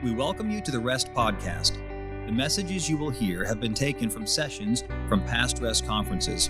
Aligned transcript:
We 0.00 0.12
welcome 0.12 0.48
you 0.48 0.60
to 0.60 0.70
the 0.70 0.78
Rest 0.78 1.12
Podcast. 1.12 1.74
The 2.24 2.30
messages 2.30 2.88
you 2.88 2.96
will 2.96 3.10
hear 3.10 3.44
have 3.44 3.58
been 3.58 3.74
taken 3.74 4.08
from 4.08 4.28
sessions 4.28 4.84
from 5.08 5.24
past 5.24 5.58
Rest 5.60 5.88
conferences. 5.88 6.48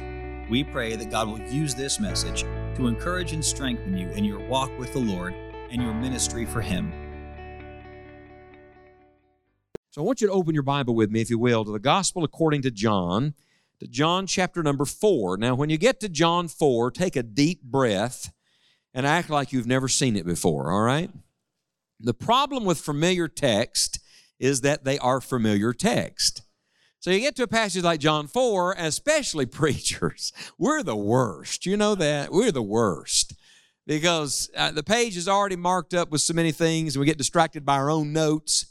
We 0.50 0.64
pray 0.64 0.96
that 0.96 1.10
God 1.10 1.28
will 1.28 1.40
use 1.40 1.74
this 1.74 1.98
message 1.98 2.42
to 2.76 2.86
encourage 2.86 3.32
and 3.32 3.42
strengthen 3.42 3.96
you 3.96 4.10
in 4.10 4.22
your 4.22 4.38
walk 4.38 4.70
with 4.78 4.92
the 4.92 4.98
Lord 4.98 5.32
and 5.70 5.80
your 5.80 5.94
ministry 5.94 6.44
for 6.44 6.60
Him. 6.60 6.92
So 9.92 10.02
I 10.02 10.04
want 10.04 10.20
you 10.20 10.26
to 10.26 10.32
open 10.34 10.52
your 10.52 10.62
Bible 10.62 10.94
with 10.94 11.10
me, 11.10 11.22
if 11.22 11.30
you 11.30 11.38
will, 11.38 11.64
to 11.64 11.72
the 11.72 11.78
Gospel 11.78 12.24
according 12.24 12.60
to 12.62 12.70
John, 12.70 13.32
to 13.80 13.86
John 13.86 14.26
chapter 14.26 14.62
number 14.62 14.84
four. 14.84 15.38
Now, 15.38 15.54
when 15.54 15.70
you 15.70 15.78
get 15.78 16.00
to 16.00 16.10
John 16.10 16.48
4, 16.48 16.90
take 16.90 17.16
a 17.16 17.22
deep 17.22 17.62
breath 17.62 18.30
and 18.92 19.06
act 19.06 19.30
like 19.30 19.54
you've 19.54 19.66
never 19.66 19.88
seen 19.88 20.16
it 20.16 20.26
before, 20.26 20.70
all 20.70 20.82
right? 20.82 21.10
The 22.00 22.14
problem 22.14 22.64
with 22.64 22.78
familiar 22.78 23.28
text 23.28 23.98
is 24.38 24.60
that 24.60 24.84
they 24.84 24.98
are 24.98 25.20
familiar 25.20 25.72
text. 25.72 26.42
So 27.00 27.10
you 27.10 27.20
get 27.20 27.36
to 27.36 27.44
a 27.44 27.48
passage 27.48 27.84
like 27.84 28.00
John 28.00 28.26
4, 28.26 28.74
especially 28.78 29.46
preachers, 29.62 30.32
we're 30.58 30.82
the 30.82 30.96
worst. 30.96 31.66
You 31.66 31.76
know 31.76 31.94
that? 31.94 32.32
We're 32.32 32.52
the 32.52 32.62
worst. 32.62 33.34
Because 33.86 34.50
uh, 34.56 34.70
the 34.70 34.82
page 34.82 35.16
is 35.16 35.28
already 35.28 35.56
marked 35.56 35.94
up 35.94 36.10
with 36.10 36.20
so 36.20 36.34
many 36.34 36.52
things, 36.52 36.94
and 36.94 37.00
we 37.00 37.06
get 37.06 37.16
distracted 37.16 37.64
by 37.64 37.76
our 37.76 37.90
own 37.90 38.12
notes, 38.12 38.66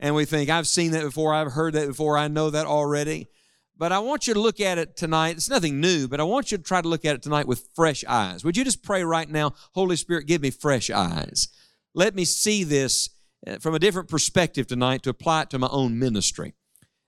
and 0.00 0.14
we 0.14 0.24
think, 0.24 0.50
I've 0.50 0.66
seen 0.66 0.90
that 0.92 1.04
before, 1.04 1.32
I've 1.32 1.52
heard 1.52 1.74
that 1.74 1.86
before, 1.86 2.18
I 2.18 2.28
know 2.28 2.50
that 2.50 2.66
already. 2.66 3.28
But 3.76 3.92
I 3.92 4.00
want 4.00 4.26
you 4.26 4.34
to 4.34 4.40
look 4.40 4.58
at 4.58 4.76
it 4.76 4.96
tonight. 4.96 5.36
It's 5.36 5.48
nothing 5.48 5.80
new, 5.80 6.08
but 6.08 6.18
I 6.18 6.24
want 6.24 6.50
you 6.50 6.58
to 6.58 6.64
try 6.64 6.82
to 6.82 6.88
look 6.88 7.04
at 7.04 7.14
it 7.14 7.22
tonight 7.22 7.46
with 7.46 7.68
fresh 7.76 8.04
eyes. 8.08 8.44
Would 8.44 8.56
you 8.56 8.64
just 8.64 8.82
pray 8.82 9.04
right 9.04 9.28
now, 9.28 9.54
Holy 9.74 9.94
Spirit, 9.94 10.26
give 10.26 10.42
me 10.42 10.50
fresh 10.50 10.90
eyes? 10.90 11.48
Let 11.98 12.14
me 12.14 12.24
see 12.24 12.62
this 12.62 13.10
uh, 13.44 13.58
from 13.58 13.74
a 13.74 13.78
different 13.80 14.08
perspective 14.08 14.68
tonight 14.68 15.02
to 15.02 15.10
apply 15.10 15.42
it 15.42 15.50
to 15.50 15.58
my 15.58 15.68
own 15.72 15.98
ministry. 15.98 16.54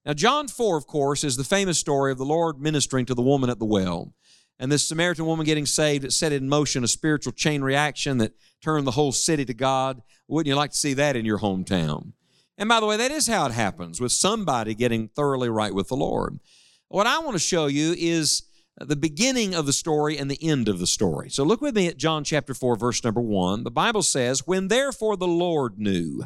Now, 0.04 0.14
John 0.14 0.48
4, 0.48 0.76
of 0.76 0.88
course, 0.88 1.22
is 1.22 1.36
the 1.36 1.44
famous 1.44 1.78
story 1.78 2.10
of 2.10 2.18
the 2.18 2.24
Lord 2.24 2.60
ministering 2.60 3.06
to 3.06 3.14
the 3.14 3.22
woman 3.22 3.50
at 3.50 3.60
the 3.60 3.64
well. 3.64 4.12
And 4.58 4.70
this 4.70 4.88
Samaritan 4.88 5.26
woman 5.26 5.46
getting 5.46 5.64
saved, 5.64 6.04
it 6.04 6.12
set 6.12 6.32
in 6.32 6.48
motion 6.48 6.82
a 6.82 6.88
spiritual 6.88 7.32
chain 7.32 7.62
reaction 7.62 8.18
that 8.18 8.32
turned 8.60 8.84
the 8.84 8.90
whole 8.90 9.12
city 9.12 9.44
to 9.44 9.54
God. 9.54 10.02
Wouldn't 10.26 10.48
you 10.48 10.56
like 10.56 10.72
to 10.72 10.76
see 10.76 10.94
that 10.94 11.14
in 11.14 11.24
your 11.24 11.38
hometown? 11.38 12.12
And 12.58 12.68
by 12.68 12.80
the 12.80 12.86
way, 12.86 12.96
that 12.96 13.12
is 13.12 13.28
how 13.28 13.46
it 13.46 13.52
happens 13.52 14.00
with 14.00 14.10
somebody 14.10 14.74
getting 14.74 15.06
thoroughly 15.06 15.48
right 15.48 15.74
with 15.74 15.86
the 15.86 15.96
Lord. 15.96 16.40
What 16.88 17.06
I 17.06 17.20
want 17.20 17.34
to 17.34 17.38
show 17.38 17.66
you 17.66 17.94
is 17.96 18.42
the 18.80 18.96
beginning 18.96 19.54
of 19.54 19.66
the 19.66 19.72
story 19.72 20.16
and 20.16 20.30
the 20.30 20.42
end 20.42 20.68
of 20.68 20.78
the 20.78 20.86
story. 20.86 21.28
So 21.28 21.44
look 21.44 21.60
with 21.60 21.76
me 21.76 21.86
at 21.86 21.98
John 21.98 22.24
chapter 22.24 22.54
4, 22.54 22.76
verse 22.76 23.04
number 23.04 23.20
1. 23.20 23.62
The 23.62 23.70
Bible 23.70 24.02
says, 24.02 24.46
When 24.46 24.68
therefore 24.68 25.16
the 25.16 25.28
Lord 25.28 25.78
knew, 25.78 26.24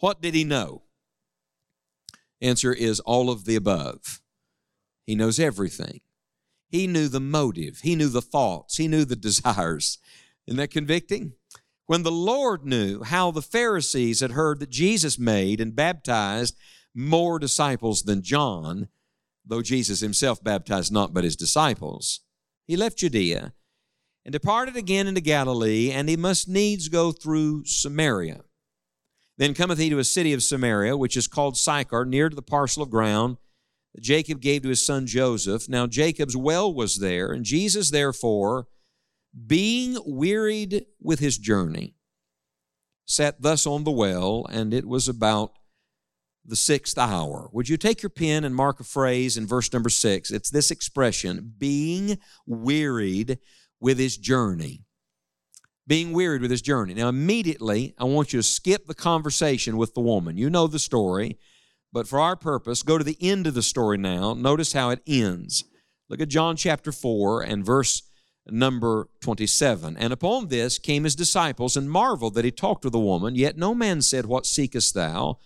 what 0.00 0.20
did 0.20 0.34
he 0.34 0.44
know? 0.44 0.82
Answer 2.40 2.72
is 2.72 3.00
all 3.00 3.30
of 3.30 3.44
the 3.44 3.54
above. 3.54 4.20
He 5.06 5.14
knows 5.14 5.38
everything. 5.38 6.00
He 6.68 6.86
knew 6.88 7.08
the 7.08 7.20
motive, 7.20 7.80
he 7.82 7.94
knew 7.94 8.08
the 8.08 8.20
thoughts, 8.20 8.76
he 8.76 8.88
knew 8.88 9.04
the 9.04 9.16
desires. 9.30 9.98
Isn't 10.46 10.58
that 10.58 10.70
convicting? 10.72 11.34
When 11.86 12.02
the 12.02 12.10
Lord 12.10 12.64
knew 12.64 13.02
how 13.02 13.30
the 13.30 13.42
Pharisees 13.42 14.20
had 14.20 14.32
heard 14.32 14.58
that 14.60 14.70
Jesus 14.70 15.18
made 15.18 15.60
and 15.60 15.76
baptized 15.76 16.56
more 16.94 17.38
disciples 17.38 18.02
than 18.02 18.22
John, 18.22 18.88
though 19.44 19.62
Jesus 19.62 20.00
himself 20.00 20.42
baptized 20.42 20.92
not 20.92 21.12
but 21.12 21.24
his 21.24 21.36
disciples, 21.36 22.20
he 22.66 22.76
left 22.76 22.98
Judea 22.98 23.52
and 24.24 24.32
departed 24.32 24.76
again 24.76 25.06
into 25.06 25.20
Galilee, 25.20 25.90
and 25.90 26.08
he 26.08 26.16
must 26.16 26.48
needs 26.48 26.88
go 26.88 27.12
through 27.12 27.64
Samaria. 27.66 28.40
Then 29.36 29.54
cometh 29.54 29.78
he 29.78 29.90
to 29.90 29.98
a 29.98 30.04
city 30.04 30.32
of 30.32 30.42
Samaria, 30.42 30.96
which 30.96 31.16
is 31.16 31.26
called 31.26 31.56
Sychar, 31.56 32.04
near 32.04 32.28
to 32.28 32.36
the 32.36 32.42
parcel 32.42 32.82
of 32.82 32.90
ground 32.90 33.36
that 33.94 34.02
Jacob 34.02 34.40
gave 34.40 34.62
to 34.62 34.68
his 34.68 34.84
son 34.84 35.06
Joseph. 35.06 35.68
Now 35.68 35.86
Jacob's 35.86 36.36
well 36.36 36.72
was 36.72 36.98
there, 36.98 37.32
and 37.32 37.44
Jesus, 37.44 37.90
therefore, 37.90 38.66
being 39.46 39.98
wearied 40.06 40.86
with 41.00 41.18
his 41.18 41.36
journey, 41.36 41.96
sat 43.06 43.42
thus 43.42 43.66
on 43.66 43.84
the 43.84 43.90
well, 43.90 44.46
and 44.50 44.72
it 44.72 44.86
was 44.86 45.08
about 45.08 45.52
the 46.44 46.56
sixth 46.56 46.98
hour. 46.98 47.48
Would 47.52 47.68
you 47.68 47.76
take 47.76 48.02
your 48.02 48.10
pen 48.10 48.44
and 48.44 48.54
mark 48.54 48.80
a 48.80 48.84
phrase 48.84 49.36
in 49.36 49.46
verse 49.46 49.72
number 49.72 49.88
six? 49.88 50.30
It's 50.30 50.50
this 50.50 50.70
expression 50.70 51.54
being 51.58 52.18
wearied 52.46 53.38
with 53.80 53.98
his 53.98 54.16
journey. 54.16 54.84
Being 55.86 56.12
wearied 56.12 56.42
with 56.42 56.50
his 56.50 56.62
journey. 56.62 56.94
Now, 56.94 57.08
immediately, 57.08 57.94
I 57.98 58.04
want 58.04 58.32
you 58.32 58.38
to 58.38 58.42
skip 58.42 58.86
the 58.86 58.94
conversation 58.94 59.76
with 59.76 59.94
the 59.94 60.00
woman. 60.00 60.36
You 60.36 60.48
know 60.48 60.66
the 60.66 60.78
story, 60.78 61.38
but 61.92 62.08
for 62.08 62.18
our 62.18 62.36
purpose, 62.36 62.82
go 62.82 62.98
to 62.98 63.04
the 63.04 63.18
end 63.20 63.46
of 63.46 63.54
the 63.54 63.62
story 63.62 63.98
now. 63.98 64.34
Notice 64.34 64.72
how 64.72 64.90
it 64.90 65.02
ends. 65.06 65.64
Look 66.08 66.20
at 66.20 66.28
John 66.28 66.56
chapter 66.56 66.92
4 66.92 67.42
and 67.42 67.64
verse 67.64 68.02
number 68.46 69.08
27. 69.20 69.96
And 69.96 70.12
upon 70.12 70.48
this 70.48 70.78
came 70.78 71.04
his 71.04 71.16
disciples 71.16 71.76
and 71.76 71.90
marveled 71.90 72.34
that 72.34 72.44
he 72.44 72.50
talked 72.50 72.84
with 72.84 72.92
the 72.92 72.98
woman, 72.98 73.34
yet 73.34 73.56
no 73.56 73.74
man 73.74 74.02
said, 74.02 74.26
What 74.26 74.46
seekest 74.46 74.94
thou? 74.94 75.38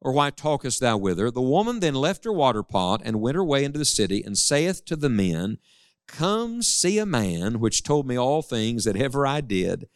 Or 0.00 0.12
why 0.12 0.30
talkest 0.30 0.80
thou 0.80 0.96
with 0.96 1.18
her? 1.18 1.30
The 1.30 1.40
woman 1.40 1.80
then 1.80 1.94
left 1.94 2.24
her 2.24 2.32
water 2.32 2.62
pot 2.62 3.02
and 3.04 3.20
went 3.20 3.36
her 3.36 3.44
way 3.44 3.64
into 3.64 3.78
the 3.78 3.84
city, 3.84 4.22
and 4.24 4.36
saith 4.38 4.84
to 4.86 4.96
the 4.96 5.08
men, 5.08 5.58
Come 6.06 6.62
see 6.62 6.98
a 6.98 7.06
man 7.06 7.60
which 7.60 7.82
told 7.82 8.06
me 8.06 8.16
all 8.16 8.42
things 8.42 8.84
that 8.84 8.96
ever 8.96 9.26
I 9.26 9.40
did. 9.40 9.88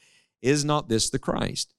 Is 0.42 0.64
not 0.64 0.88
this 0.88 1.08
the 1.08 1.18
Christ? 1.18 1.72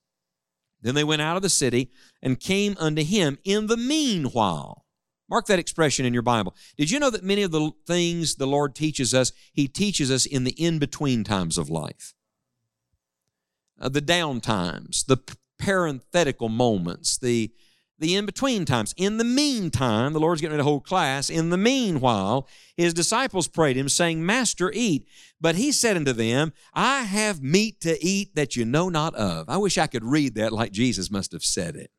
Then 0.82 0.96
they 0.96 1.04
went 1.04 1.22
out 1.22 1.36
of 1.36 1.42
the 1.42 1.50
city 1.50 1.92
and 2.22 2.40
came 2.40 2.76
unto 2.80 3.04
him 3.04 3.38
in 3.44 3.68
the 3.68 3.78
meanwhile. 3.78 4.86
Mark 5.30 5.46
that 5.48 5.60
expression 5.60 6.06
in 6.06 6.14
your 6.14 6.22
Bible. 6.22 6.56
Did 6.78 6.92
you 6.92 7.00
know 7.00 7.10
that 7.10 7.24
many 7.24 7.44
of 7.44 7.52
the 7.52 7.72
things 7.88 8.36
the 8.36 8.46
Lord 8.46 8.76
teaches 8.76 9.14
us, 9.14 9.32
He 9.54 9.68
teaches 9.68 10.12
us 10.12 10.26
in 10.26 10.44
the 10.44 10.52
in 10.52 10.80
between 10.80 11.24
times 11.24 11.58
of 11.58 11.70
life? 11.70 12.14
Uh, 13.80 13.90
the 13.90 14.02
down 14.02 14.42
times, 14.42 15.06
the 15.06 15.18
parenthetical 15.58 16.50
moments, 16.50 17.18
the 17.18 17.52
the 18.00 18.16
in 18.16 18.26
between 18.26 18.66
times. 18.66 18.94
In 18.98 19.18
the 19.18 19.24
meantime, 19.24 20.14
the 20.14 20.20
Lord's 20.20 20.42
getting 20.42 20.54
ready 20.54 20.62
to 20.62 20.70
hold 20.70 20.86
class. 20.86 21.30
In 21.30 21.50
the 21.50 21.58
meanwhile, 21.58 22.48
his 22.76 22.94
disciples 22.94 23.48
prayed 23.48 23.78
him, 23.78 23.90
saying, 23.90 24.26
Master, 24.26 24.72
eat. 24.74 25.08
But 25.40 25.56
he 25.56 25.72
said 25.72 25.98
unto 25.98 26.14
them, 26.14 26.54
I 26.74 27.04
have 27.04 27.42
meat 27.42 27.82
to 27.82 28.04
eat 28.04 28.36
that 28.36 28.56
you 28.56 28.66
know 28.66 28.90
not 28.90 29.16
of. 29.16 29.50
I 29.50 29.58
wish 29.58 29.78
I 29.78 29.88
could 29.88 30.04
read 30.04 30.36
that 30.36 30.52
like 30.52 30.72
Jesus 30.72 31.12
must 31.12 31.32
have 31.32 31.44
said 31.44 31.76
it. 31.76 31.92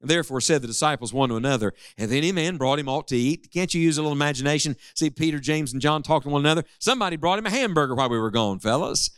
Therefore 0.00 0.40
said 0.40 0.60
the 0.62 0.66
disciples 0.66 1.12
one 1.12 1.30
to 1.30 1.36
another, 1.36 1.72
Hath 1.96 2.12
any 2.12 2.30
man 2.30 2.56
brought 2.56 2.78
him 2.78 2.88
aught 2.88 3.08
to 3.08 3.16
eat? 3.16 3.50
Can't 3.50 3.72
you 3.72 3.80
use 3.80 3.96
a 3.96 4.02
little 4.02 4.16
imagination? 4.16 4.76
See 4.94 5.10
Peter, 5.10 5.38
James, 5.38 5.72
and 5.72 5.80
John 5.80 6.02
talking 6.02 6.28
to 6.28 6.32
one 6.32 6.42
another. 6.42 6.64
Somebody 6.78 7.16
brought 7.16 7.38
him 7.38 7.46
a 7.46 7.50
hamburger 7.50 7.94
while 7.94 8.10
we 8.10 8.18
were 8.18 8.30
gone, 8.30 8.58
fellas. 8.58 9.10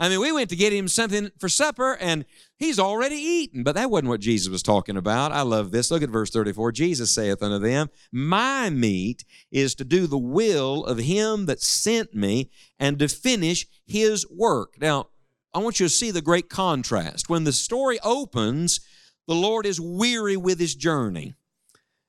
I 0.00 0.08
mean, 0.08 0.18
we 0.20 0.32
went 0.32 0.48
to 0.48 0.56
get 0.56 0.72
him 0.72 0.88
something 0.88 1.30
for 1.38 1.50
supper 1.50 1.98
and 2.00 2.24
he's 2.56 2.78
already 2.78 3.16
eaten. 3.16 3.62
But 3.62 3.74
that 3.74 3.90
wasn't 3.90 4.08
what 4.08 4.20
Jesus 4.20 4.48
was 4.48 4.62
talking 4.62 4.96
about. 4.96 5.30
I 5.30 5.42
love 5.42 5.72
this. 5.72 5.90
Look 5.90 6.02
at 6.02 6.08
verse 6.08 6.30
34. 6.30 6.72
Jesus 6.72 7.14
saith 7.14 7.42
unto 7.42 7.58
them, 7.58 7.90
My 8.10 8.70
meat 8.70 9.26
is 9.52 9.74
to 9.74 9.84
do 9.84 10.06
the 10.06 10.16
will 10.16 10.86
of 10.86 10.96
him 10.96 11.44
that 11.46 11.60
sent 11.60 12.14
me 12.14 12.50
and 12.78 12.98
to 12.98 13.08
finish 13.08 13.66
his 13.86 14.26
work. 14.30 14.76
Now, 14.80 15.08
I 15.52 15.58
want 15.58 15.80
you 15.80 15.86
to 15.86 15.90
see 15.90 16.10
the 16.10 16.22
great 16.22 16.48
contrast. 16.48 17.28
When 17.28 17.44
the 17.44 17.52
story 17.52 17.98
opens, 18.02 18.80
the 19.28 19.34
Lord 19.34 19.66
is 19.66 19.78
weary 19.78 20.36
with 20.36 20.58
his 20.58 20.74
journey. 20.74 21.34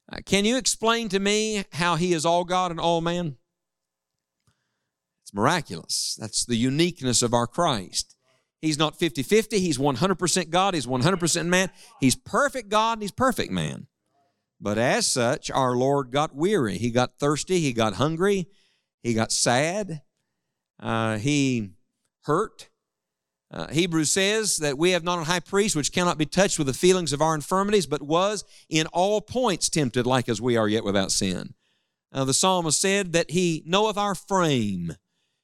Uh, 0.10 0.20
can 0.26 0.46
you 0.46 0.56
explain 0.56 1.10
to 1.10 1.20
me 1.20 1.66
how 1.74 1.96
he 1.96 2.14
is 2.14 2.26
all 2.26 2.46
God 2.46 2.72
and 2.72 2.80
all 2.80 3.02
man? 3.02 3.36
It's 5.32 5.38
miraculous. 5.38 6.18
That's 6.20 6.46
the 6.46 6.58
uniqueness 6.58 7.22
of 7.22 7.34
our 7.34 7.48
Christ. 7.48 8.16
He's 8.62 8.78
not 8.78 9.00
50 9.00 9.24
50. 9.24 9.60
He's 9.60 9.78
100% 9.78 10.50
God. 10.50 10.74
He's 10.74 10.86
100% 10.86 11.46
man. 11.46 11.70
He's 12.00 12.16
perfect 12.16 12.70
God 12.70 12.94
and 12.94 13.02
He's 13.02 13.12
perfect 13.12 13.52
man. 13.52 13.88
But 14.60 14.78
as 14.78 15.08
such, 15.08 15.50
our 15.50 15.76
Lord 15.76 16.12
got 16.12 16.36
weary. 16.36 16.78
He 16.78 16.92
got 16.92 17.18
thirsty. 17.18 17.60
He 17.60 17.74
got 17.74 17.94
hungry. 17.94 18.48
He 19.02 19.14
got 19.14 19.32
sad. 19.32 20.02
Uh, 20.80 21.18
he 21.18 21.72
hurt. 22.26 22.70
Uh, 23.50 23.68
Hebrews 23.68 24.12
says 24.12 24.58
that 24.58 24.78
we 24.78 24.92
have 24.92 25.04
not 25.04 25.20
a 25.20 25.24
high 25.24 25.40
priest 25.40 25.76
which 25.76 25.92
cannot 25.92 26.18
be 26.18 26.26
touched 26.26 26.58
with 26.58 26.68
the 26.68 26.74
feelings 26.74 27.12
of 27.12 27.22
our 27.22 27.36
infirmities, 27.36 27.86
but 27.86 28.02
was 28.02 28.46
in 28.70 28.86
all 28.88 29.22
points 29.22 29.70
tempted 29.70 30.06
like 30.06 30.30
as 30.30 30.42
we 30.42 30.56
are 30.56 30.70
yet 30.70 30.84
without 30.84 31.12
sin. 31.12 31.54
Uh, 32.14 32.26
the 32.26 32.34
psalmist 32.34 32.80
said 32.80 33.14
that 33.14 33.32
he 33.32 33.64
knoweth 33.66 33.98
our 33.98 34.16
frame. 34.16 34.96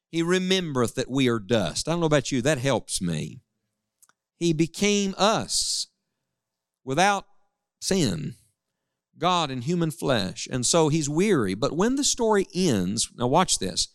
He 0.09 0.23
remembereth 0.23 0.95
that 0.95 1.09
we 1.09 1.27
are 1.27 1.39
dust. 1.39 1.87
I 1.87 1.91
don't 1.91 1.99
know 1.99 2.05
about 2.05 2.31
you, 2.31 2.41
that 2.41 2.57
helps 2.57 3.01
me. 3.01 3.41
He 4.37 4.53
became 4.53 5.15
us 5.17 5.87
without 6.83 7.25
sin, 7.81 8.35
God 9.17 9.51
in 9.51 9.61
human 9.61 9.91
flesh. 9.91 10.47
And 10.49 10.65
so 10.65 10.89
he's 10.89 11.09
weary. 11.09 11.55
But 11.55 11.75
when 11.75 11.95
the 11.95 12.03
story 12.03 12.47
ends, 12.53 13.09
now 13.15 13.27
watch 13.27 13.59
this, 13.59 13.89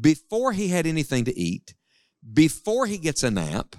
before 0.00 0.52
he 0.52 0.68
had 0.68 0.86
anything 0.86 1.24
to 1.24 1.38
eat, 1.38 1.74
before 2.32 2.86
he 2.86 2.98
gets 2.98 3.22
a 3.22 3.30
nap, 3.30 3.76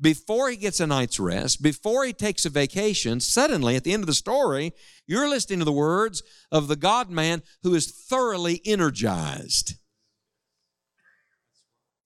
before 0.00 0.48
he 0.50 0.56
gets 0.56 0.78
a 0.78 0.86
night's 0.86 1.18
rest, 1.18 1.60
before 1.60 2.04
he 2.04 2.12
takes 2.12 2.44
a 2.44 2.50
vacation, 2.50 3.18
suddenly 3.18 3.74
at 3.74 3.82
the 3.82 3.92
end 3.92 4.02
of 4.02 4.06
the 4.06 4.14
story, 4.14 4.72
you're 5.06 5.28
listening 5.28 5.58
to 5.58 5.64
the 5.64 5.72
words 5.72 6.22
of 6.52 6.68
the 6.68 6.76
God 6.76 7.10
man 7.10 7.42
who 7.62 7.74
is 7.74 7.90
thoroughly 7.90 8.60
energized. 8.64 9.74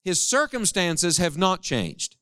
His 0.03 0.25
circumstances 0.27 1.17
have 1.17 1.37
not 1.37 1.61
changed. 1.61 2.17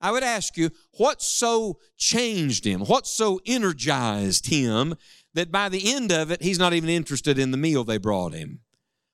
I 0.00 0.12
would 0.12 0.22
ask 0.22 0.56
you, 0.56 0.70
what 0.96 1.20
so 1.20 1.78
changed 1.96 2.64
him? 2.64 2.80
What 2.80 3.06
so 3.06 3.40
energized 3.44 4.46
him 4.46 4.94
that 5.34 5.52
by 5.52 5.68
the 5.68 5.92
end 5.92 6.10
of 6.10 6.30
it, 6.30 6.42
he's 6.42 6.58
not 6.58 6.72
even 6.72 6.88
interested 6.88 7.38
in 7.38 7.50
the 7.50 7.56
meal 7.56 7.84
they 7.84 7.98
brought 7.98 8.32
him? 8.32 8.60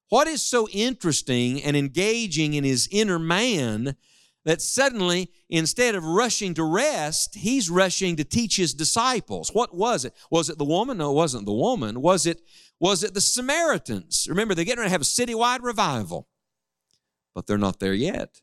What 0.09 0.29
is 0.29 0.43
so 0.43 0.69
interesting 0.69 1.63
and 1.63 1.77
engaging 1.77 2.55
in 2.55 2.63
his 2.63 2.89
inner 2.93 3.19
man 3.19 3.97
that 4.45 4.63
suddenly, 4.63 5.33
instead 5.51 5.97
of 5.97 6.05
rushing 6.05 6.55
to 6.55 6.63
rest, 6.63 7.35
he's 7.35 7.69
rushing 7.69 8.15
to 8.15 8.25
teach 8.25 8.57
his 8.57 8.73
disciples? 8.73 9.51
What 9.53 9.75
was 9.75 10.05
it? 10.05 10.15
Was 10.31 10.49
it 10.49 10.59
the 10.59 10.65
woman? 10.65 10.99
No, 10.99 11.11
it 11.11 11.15
wasn't 11.15 11.47
the 11.47 11.53
woman. 11.53 12.01
Was 12.01 12.27
it, 12.27 12.41
was 12.79 13.03
it 13.03 13.15
the 13.15 13.21
Samaritans? 13.21 14.29
Remember, 14.29 14.55
they're 14.55 14.65
getting 14.65 14.79
ready 14.79 14.91
to 14.91 14.93
have 14.93 15.01
a 15.01 15.05
citywide 15.05 15.63
revival, 15.63 16.29
but 17.37 17.47
they're 17.47 17.59
not 17.59 17.81
there 17.81 17.93
yet. 17.93 18.41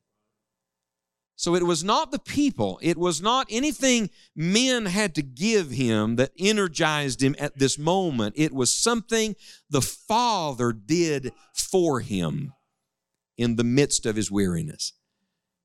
So 1.35 1.55
it 1.55 1.65
was 1.65 1.83
not 1.83 2.11
the 2.11 2.19
people, 2.19 2.79
it 2.83 2.95
was 2.95 3.23
not 3.23 3.47
anything 3.49 4.11
men 4.35 4.85
had 4.85 5.15
to 5.15 5.23
give 5.23 5.71
him 5.71 6.15
that 6.17 6.31
energized 6.37 7.23
him 7.23 7.35
at 7.39 7.57
this 7.57 7.79
moment. 7.79 8.35
It 8.37 8.53
was 8.53 8.71
something 8.71 9.35
the 9.67 9.81
Father 9.81 10.71
did 10.71 11.33
for 11.55 12.01
him 12.01 12.53
in 13.35 13.55
the 13.55 13.63
midst 13.63 14.05
of 14.05 14.15
his 14.15 14.29
weariness. 14.29 14.93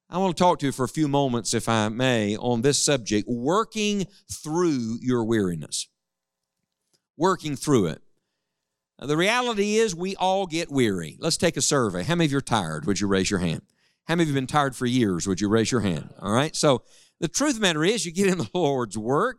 I 0.08 0.16
want 0.16 0.34
to 0.34 0.42
talk 0.42 0.58
to 0.60 0.66
you 0.66 0.72
for 0.72 0.84
a 0.84 0.88
few 0.88 1.06
moments, 1.06 1.52
if 1.52 1.68
I 1.68 1.90
may, 1.90 2.34
on 2.34 2.62
this 2.62 2.82
subject 2.82 3.28
working 3.28 4.06
through 4.32 5.00
your 5.02 5.22
weariness. 5.22 5.86
Working 7.18 7.56
through 7.56 7.88
it. 7.88 8.02
The 9.00 9.16
reality 9.16 9.76
is, 9.76 9.94
we 9.94 10.16
all 10.16 10.46
get 10.46 10.70
weary. 10.70 11.16
Let's 11.20 11.36
take 11.36 11.56
a 11.56 11.62
survey. 11.62 12.02
How 12.02 12.16
many 12.16 12.26
of 12.26 12.32
you 12.32 12.38
are 12.38 12.42
tired? 12.42 12.84
Would 12.86 13.00
you 13.00 13.06
raise 13.06 13.30
your 13.30 13.38
hand? 13.40 13.62
How 14.06 14.14
many 14.14 14.22
of 14.22 14.28
you 14.28 14.34
have 14.34 14.40
been 14.42 14.46
tired 14.48 14.74
for 14.74 14.86
years? 14.86 15.28
Would 15.28 15.40
you 15.40 15.48
raise 15.48 15.70
your 15.70 15.82
hand? 15.82 16.12
All 16.20 16.32
right. 16.32 16.56
So 16.56 16.82
the 17.20 17.28
truth 17.28 17.50
of 17.50 17.56
the 17.56 17.62
matter 17.62 17.84
is, 17.84 18.04
you 18.04 18.12
get 18.12 18.26
in 18.26 18.38
the 18.38 18.50
Lord's 18.54 18.98
work, 18.98 19.38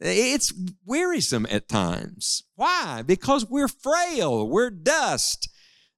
it's 0.00 0.52
wearisome 0.84 1.46
at 1.50 1.68
times. 1.68 2.44
Why? 2.54 3.02
Because 3.04 3.48
we're 3.48 3.68
frail, 3.68 4.48
we're 4.48 4.70
dust, 4.70 5.48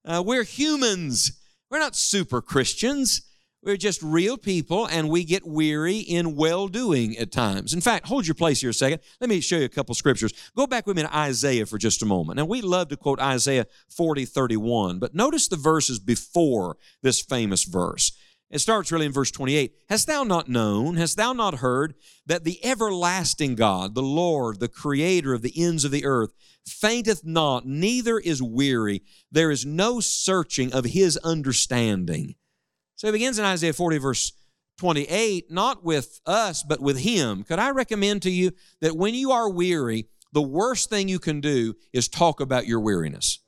uh, 0.04 0.22
we're 0.24 0.44
humans. 0.44 1.32
We're 1.70 1.78
not 1.78 1.94
super 1.94 2.42
Christians. 2.42 3.22
We're 3.62 3.76
just 3.76 4.02
real 4.02 4.38
people 4.38 4.86
and 4.86 5.10
we 5.10 5.22
get 5.22 5.46
weary 5.46 5.98
in 5.98 6.34
well 6.34 6.66
doing 6.66 7.18
at 7.18 7.30
times. 7.30 7.74
In 7.74 7.82
fact, 7.82 8.06
hold 8.06 8.26
your 8.26 8.34
place 8.34 8.62
here 8.62 8.70
a 8.70 8.74
second. 8.74 9.00
Let 9.20 9.28
me 9.28 9.40
show 9.40 9.58
you 9.58 9.66
a 9.66 9.68
couple 9.68 9.94
scriptures. 9.94 10.32
Go 10.56 10.66
back 10.66 10.86
with 10.86 10.96
me 10.96 11.02
to 11.02 11.14
Isaiah 11.14 11.66
for 11.66 11.76
just 11.76 12.02
a 12.02 12.06
moment. 12.06 12.38
Now, 12.38 12.46
we 12.46 12.62
love 12.62 12.88
to 12.88 12.96
quote 12.96 13.20
Isaiah 13.20 13.66
40, 13.90 14.24
31, 14.24 14.98
but 14.98 15.14
notice 15.14 15.46
the 15.46 15.56
verses 15.56 15.98
before 15.98 16.78
this 17.02 17.20
famous 17.20 17.64
verse. 17.64 18.12
It 18.50 18.60
starts 18.60 18.90
really 18.90 19.06
in 19.06 19.12
verse 19.12 19.30
28. 19.30 19.74
Hast 19.90 20.06
thou 20.06 20.24
not 20.24 20.48
known, 20.48 20.96
hast 20.96 21.18
thou 21.18 21.34
not 21.34 21.56
heard 21.56 21.94
that 22.26 22.44
the 22.44 22.64
everlasting 22.64 23.56
God, 23.56 23.94
the 23.94 24.02
Lord, 24.02 24.58
the 24.58 24.68
creator 24.68 25.34
of 25.34 25.42
the 25.42 25.52
ends 25.54 25.84
of 25.84 25.90
the 25.90 26.04
earth, 26.06 26.32
fainteth 26.66 27.24
not, 27.24 27.66
neither 27.66 28.18
is 28.18 28.42
weary. 28.42 29.02
There 29.30 29.50
is 29.50 29.66
no 29.66 30.00
searching 30.00 30.72
of 30.72 30.86
his 30.86 31.16
understanding. 31.18 32.34
So 33.00 33.08
he 33.08 33.12
begins 33.12 33.38
in 33.38 33.47
Isaiah 33.47 33.73
40, 33.73 33.97
verse 33.97 34.31
28, 34.76 35.50
not 35.50 35.82
with 35.82 36.20
us, 36.26 36.62
but 36.62 36.81
with 36.81 36.99
him. 36.99 37.44
Could 37.44 37.58
I 37.58 37.70
recommend 37.70 38.20
to 38.23 38.31
you 38.31 38.50
that 38.82 38.94
when 38.94 39.14
you 39.14 39.32
are 39.32 39.49
weary, 39.49 40.08
the 40.35 40.43
worst 40.43 40.91
thing 40.91 41.08
you 41.08 41.19
can 41.19 41.41
do 41.41 41.73
is 41.94 42.08
talk 42.08 42.41
about 42.41 42.67
your 42.67 42.79
weariness. 42.79 43.38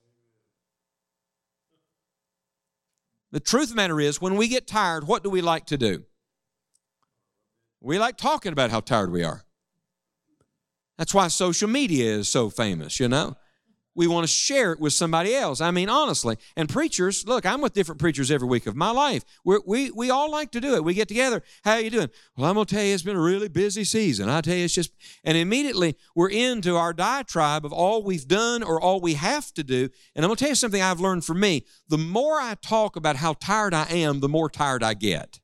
The 3.31 3.40
truth 3.40 3.64
of 3.64 3.69
the 3.69 3.75
matter 3.75 4.00
is, 4.00 4.22
when 4.22 4.37
we 4.37 4.49
get 4.49 4.66
tired, 4.66 5.06
what 5.06 5.22
do 5.22 5.28
we 5.28 5.43
like 5.43 5.66
to 5.66 5.76
do? 5.76 6.05
We 7.82 7.98
like 7.98 8.16
talking 8.16 8.55
about 8.55 8.70
how 8.70 8.81
tired 8.81 9.12
we 9.12 9.22
are. 9.22 9.44
That's 10.96 11.12
why 11.12 11.28
social 11.28 11.69
media 11.69 12.10
is 12.10 12.31
so 12.31 12.48
famous, 12.48 12.98
you 12.98 13.06
know? 13.06 13.37
We 13.94 14.06
want 14.06 14.24
to 14.24 14.32
share 14.32 14.72
it 14.72 14.80
with 14.80 14.94
somebody 14.94 15.34
else. 15.34 15.60
I 15.60 15.70
mean, 15.70 15.88
honestly. 15.88 16.36
And 16.56 16.68
preachers, 16.68 17.26
look, 17.26 17.44
I'm 17.44 17.60
with 17.60 17.74
different 17.74 18.00
preachers 18.00 18.30
every 18.30 18.48
week 18.48 18.66
of 18.66 18.74
my 18.74 18.90
life. 18.90 19.22
We're, 19.44 19.60
we 19.66 19.90
we 19.90 20.10
all 20.10 20.30
like 20.30 20.50
to 20.52 20.60
do 20.60 20.74
it. 20.74 20.84
We 20.84 20.94
get 20.94 21.08
together. 21.08 21.42
How 21.62 21.72
are 21.72 21.80
you 21.80 21.90
doing? 21.90 22.08
Well, 22.36 22.48
I'm 22.48 22.54
gonna 22.54 22.64
tell 22.64 22.82
you, 22.82 22.94
it's 22.94 23.02
been 23.02 23.16
a 23.16 23.20
really 23.20 23.48
busy 23.48 23.84
season. 23.84 24.28
I 24.28 24.40
tell 24.40 24.56
you, 24.56 24.64
it's 24.64 24.74
just. 24.74 24.92
And 25.24 25.36
immediately 25.36 25.96
we're 26.14 26.30
into 26.30 26.76
our 26.76 26.92
diatribe 26.92 27.66
of 27.66 27.72
all 27.72 28.02
we've 28.02 28.26
done 28.26 28.62
or 28.62 28.80
all 28.80 29.00
we 29.00 29.14
have 29.14 29.52
to 29.54 29.62
do. 29.64 29.90
And 30.14 30.24
I'm 30.24 30.28
gonna 30.28 30.36
tell 30.36 30.48
you 30.48 30.54
something 30.54 30.80
I've 30.80 31.00
learned 31.00 31.24
for 31.24 31.34
me. 31.34 31.66
The 31.88 31.98
more 31.98 32.40
I 32.40 32.54
talk 32.54 32.96
about 32.96 33.16
how 33.16 33.34
tired 33.34 33.74
I 33.74 33.86
am, 33.90 34.20
the 34.20 34.28
more 34.28 34.48
tired 34.48 34.82
I 34.82 34.94
get. 34.94 35.40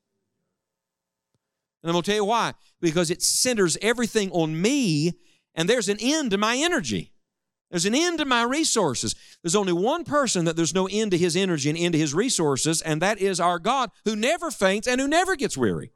And 1.82 1.90
I'm 1.90 1.94
gonna 1.94 2.02
tell 2.02 2.14
you 2.14 2.24
why. 2.24 2.54
Because 2.80 3.10
it 3.10 3.22
centers 3.22 3.76
everything 3.82 4.30
on 4.30 4.60
me, 4.60 5.12
and 5.54 5.68
there's 5.68 5.88
an 5.88 5.98
end 6.00 6.30
to 6.30 6.38
my 6.38 6.56
energy. 6.56 7.12
There's 7.70 7.84
an 7.84 7.94
end 7.94 8.18
to 8.18 8.24
my 8.24 8.42
resources. 8.42 9.14
There's 9.42 9.56
only 9.56 9.74
one 9.74 10.04
person 10.04 10.46
that 10.46 10.56
there's 10.56 10.74
no 10.74 10.88
end 10.90 11.10
to 11.10 11.18
his 11.18 11.36
energy 11.36 11.68
and 11.68 11.78
end 11.78 11.92
to 11.92 11.98
his 11.98 12.14
resources, 12.14 12.80
and 12.80 13.02
that 13.02 13.18
is 13.18 13.40
our 13.40 13.58
God 13.58 13.90
who 14.04 14.16
never 14.16 14.50
faints 14.50 14.88
and 14.88 15.00
who 15.00 15.08
never 15.08 15.36
gets 15.36 15.56
weary. 15.56 15.90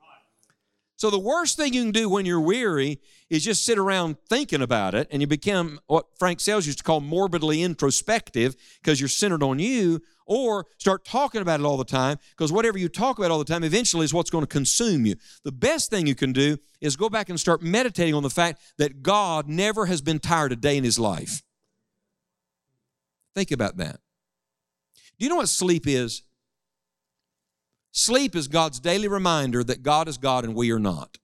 So 0.96 1.10
the 1.10 1.18
worst 1.18 1.56
thing 1.56 1.72
you 1.72 1.82
can 1.82 1.90
do 1.90 2.08
when 2.08 2.26
you're 2.26 2.40
weary 2.40 3.00
is 3.28 3.42
just 3.42 3.64
sit 3.64 3.76
around 3.76 4.18
thinking 4.28 4.62
about 4.62 4.94
it 4.94 5.08
and 5.10 5.20
you 5.20 5.26
become 5.26 5.80
what 5.86 6.06
Frank 6.16 6.38
Sales 6.38 6.64
used 6.66 6.78
to 6.78 6.84
call 6.84 7.00
morbidly 7.00 7.62
introspective 7.62 8.54
because 8.80 9.00
you're 9.00 9.08
centered 9.08 9.42
on 9.42 9.58
you, 9.58 10.00
or 10.26 10.66
start 10.78 11.04
talking 11.04 11.42
about 11.42 11.58
it 11.58 11.66
all 11.66 11.76
the 11.76 11.84
time 11.84 12.18
because 12.30 12.52
whatever 12.52 12.78
you 12.78 12.88
talk 12.88 13.18
about 13.18 13.30
all 13.30 13.38
the 13.38 13.44
time 13.44 13.64
eventually 13.64 14.04
is 14.04 14.14
what's 14.14 14.30
going 14.30 14.44
to 14.44 14.48
consume 14.48 15.04
you. 15.04 15.16
The 15.44 15.50
best 15.50 15.90
thing 15.90 16.06
you 16.06 16.14
can 16.14 16.32
do 16.32 16.58
is 16.80 16.96
go 16.96 17.08
back 17.08 17.28
and 17.28 17.40
start 17.40 17.62
meditating 17.62 18.14
on 18.14 18.22
the 18.22 18.30
fact 18.30 18.60
that 18.78 19.02
God 19.02 19.48
never 19.48 19.86
has 19.86 20.02
been 20.02 20.20
tired 20.20 20.52
a 20.52 20.56
day 20.56 20.76
in 20.76 20.84
his 20.84 20.98
life. 20.98 21.42
Think 23.34 23.50
about 23.50 23.76
that. 23.78 24.00
Do 25.18 25.24
you 25.24 25.28
know 25.28 25.36
what 25.36 25.48
sleep 25.48 25.86
is? 25.86 26.22
Sleep 27.92 28.34
is 28.34 28.48
God's 28.48 28.80
daily 28.80 29.08
reminder 29.08 29.62
that 29.64 29.82
God 29.82 30.08
is 30.08 30.18
God 30.18 30.44
and 30.44 30.54
we 30.54 30.70
are 30.72 30.78
not. 30.78 31.18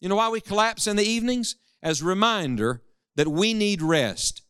You 0.00 0.08
know 0.08 0.16
why 0.16 0.28
we 0.28 0.40
collapse 0.40 0.86
in 0.86 0.96
the 0.96 1.04
evenings? 1.04 1.56
As 1.82 2.00
a 2.00 2.04
reminder 2.04 2.82
that 3.16 3.28
we 3.28 3.54
need 3.54 3.82
rest. 3.82 4.42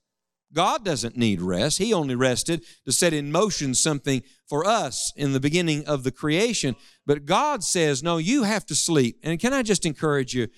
God 0.53 0.85
doesn't 0.85 1.17
need 1.17 1.41
rest. 1.41 1.79
He 1.79 1.95
only 1.95 2.15
rested 2.15 2.65
to 2.85 2.93
set 2.93 3.15
in 3.15 3.33
motion 3.33 3.75
something 3.75 4.23
for 4.47 4.67
us 4.67 5.13
in 5.17 5.33
the 5.33 5.41
beginning 5.41 5.87
of 5.87 6.05
the 6.05 6.11
creation. 6.11 6.77
But 7.07 7.25
God 7.25 7.65
says, 7.65 8.03
no, 8.03 8.19
you 8.19 8.43
have 8.43 8.67
to 8.67 8.75
sleep. 8.75 9.19
And 9.23 9.41
can 9.41 9.55
I 9.55 9.63
just 9.63 9.87
encourage 9.87 10.35
you? 10.35 10.49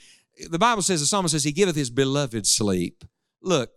The 0.50 0.58
Bible 0.58 0.82
says, 0.82 1.00
the 1.00 1.06
psalmist 1.06 1.32
says, 1.32 1.44
He 1.44 1.52
giveth 1.52 1.76
His 1.76 1.90
beloved 1.90 2.44
sleep. 2.44 3.04
Look, 3.40 3.70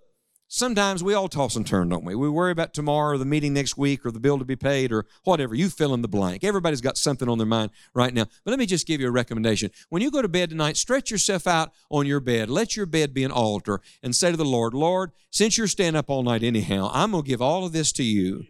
Sometimes 0.50 1.04
we 1.04 1.14
all 1.14 1.28
toss 1.28 1.58
and 1.58 1.68
turn, 1.68 1.90
don't 1.90 2.06
we? 2.06 2.16
We 2.16 2.30
worry 2.30 2.54
about 2.54 2.74
tomorrow 2.74 3.16
or 3.16 3.18
the 3.18 3.26
meeting 3.26 3.54
next 3.54 3.78
week 3.78 4.06
or 4.06 4.12
the 4.12 4.20
bill 4.20 4.40
to 4.40 4.46
be 4.46 4.56
paid 4.56 4.94
or 4.94 5.06
whatever. 5.26 5.54
You 5.54 5.68
fill 5.68 5.94
in 5.94 6.02
the 6.02 6.08
blank. 6.08 6.46
Everybody's 6.46 6.80
got 6.80 6.98
something 6.98 7.28
on 7.28 7.38
their 7.38 7.46
mind 7.46 7.72
right 7.94 8.14
now. 8.14 8.26
But 8.46 8.52
let 8.52 8.60
me 8.60 8.66
just 8.66 8.88
give 8.88 9.02
you 9.02 9.10
a 9.10 9.12
recommendation. 9.12 9.72
When 9.90 10.02
you 10.02 10.10
go 10.10 10.22
to 10.22 10.30
bed 10.30 10.50
tonight, 10.50 10.78
stretch 10.78 11.12
yourself 11.12 11.48
out 11.48 11.74
on 11.90 12.06
your 12.06 12.22
bed. 12.22 12.50
Let 12.50 12.78
your 12.78 12.86
bed 12.86 13.14
be 13.14 13.26
an 13.26 13.32
altar 13.32 13.82
and 14.02 14.16
say 14.16 14.32
to 14.32 14.38
the 14.38 14.46
Lord, 14.46 14.74
Lord, 14.74 15.12
since 15.32 15.58
you're 15.58 15.68
staying 15.68 15.98
up 15.98 16.10
all 16.10 16.24
night 16.24 16.44
anyhow, 16.44 16.90
I'm 16.94 17.12
going 17.12 17.26
to 17.26 17.30
give 17.30 17.42
all 17.42 17.66
of 17.66 17.74
this 17.74 17.92
to 17.94 18.04
you 18.04 18.46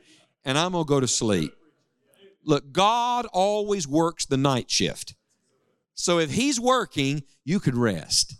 and 0.46 0.56
I'm 0.56 0.74
going 0.74 0.86
to 0.86 0.90
go 0.90 1.00
to 1.00 1.08
sleep. 1.08 1.52
Look, 2.46 2.72
God 2.72 3.26
always 3.34 3.88
works 3.88 4.28
the 4.28 4.38
night 4.38 4.70
shift. 4.70 5.16
So 5.96 6.20
if 6.20 6.32
He's 6.32 6.60
working, 6.60 7.24
you 7.44 7.60
could 7.60 7.76
rest. 7.76 8.36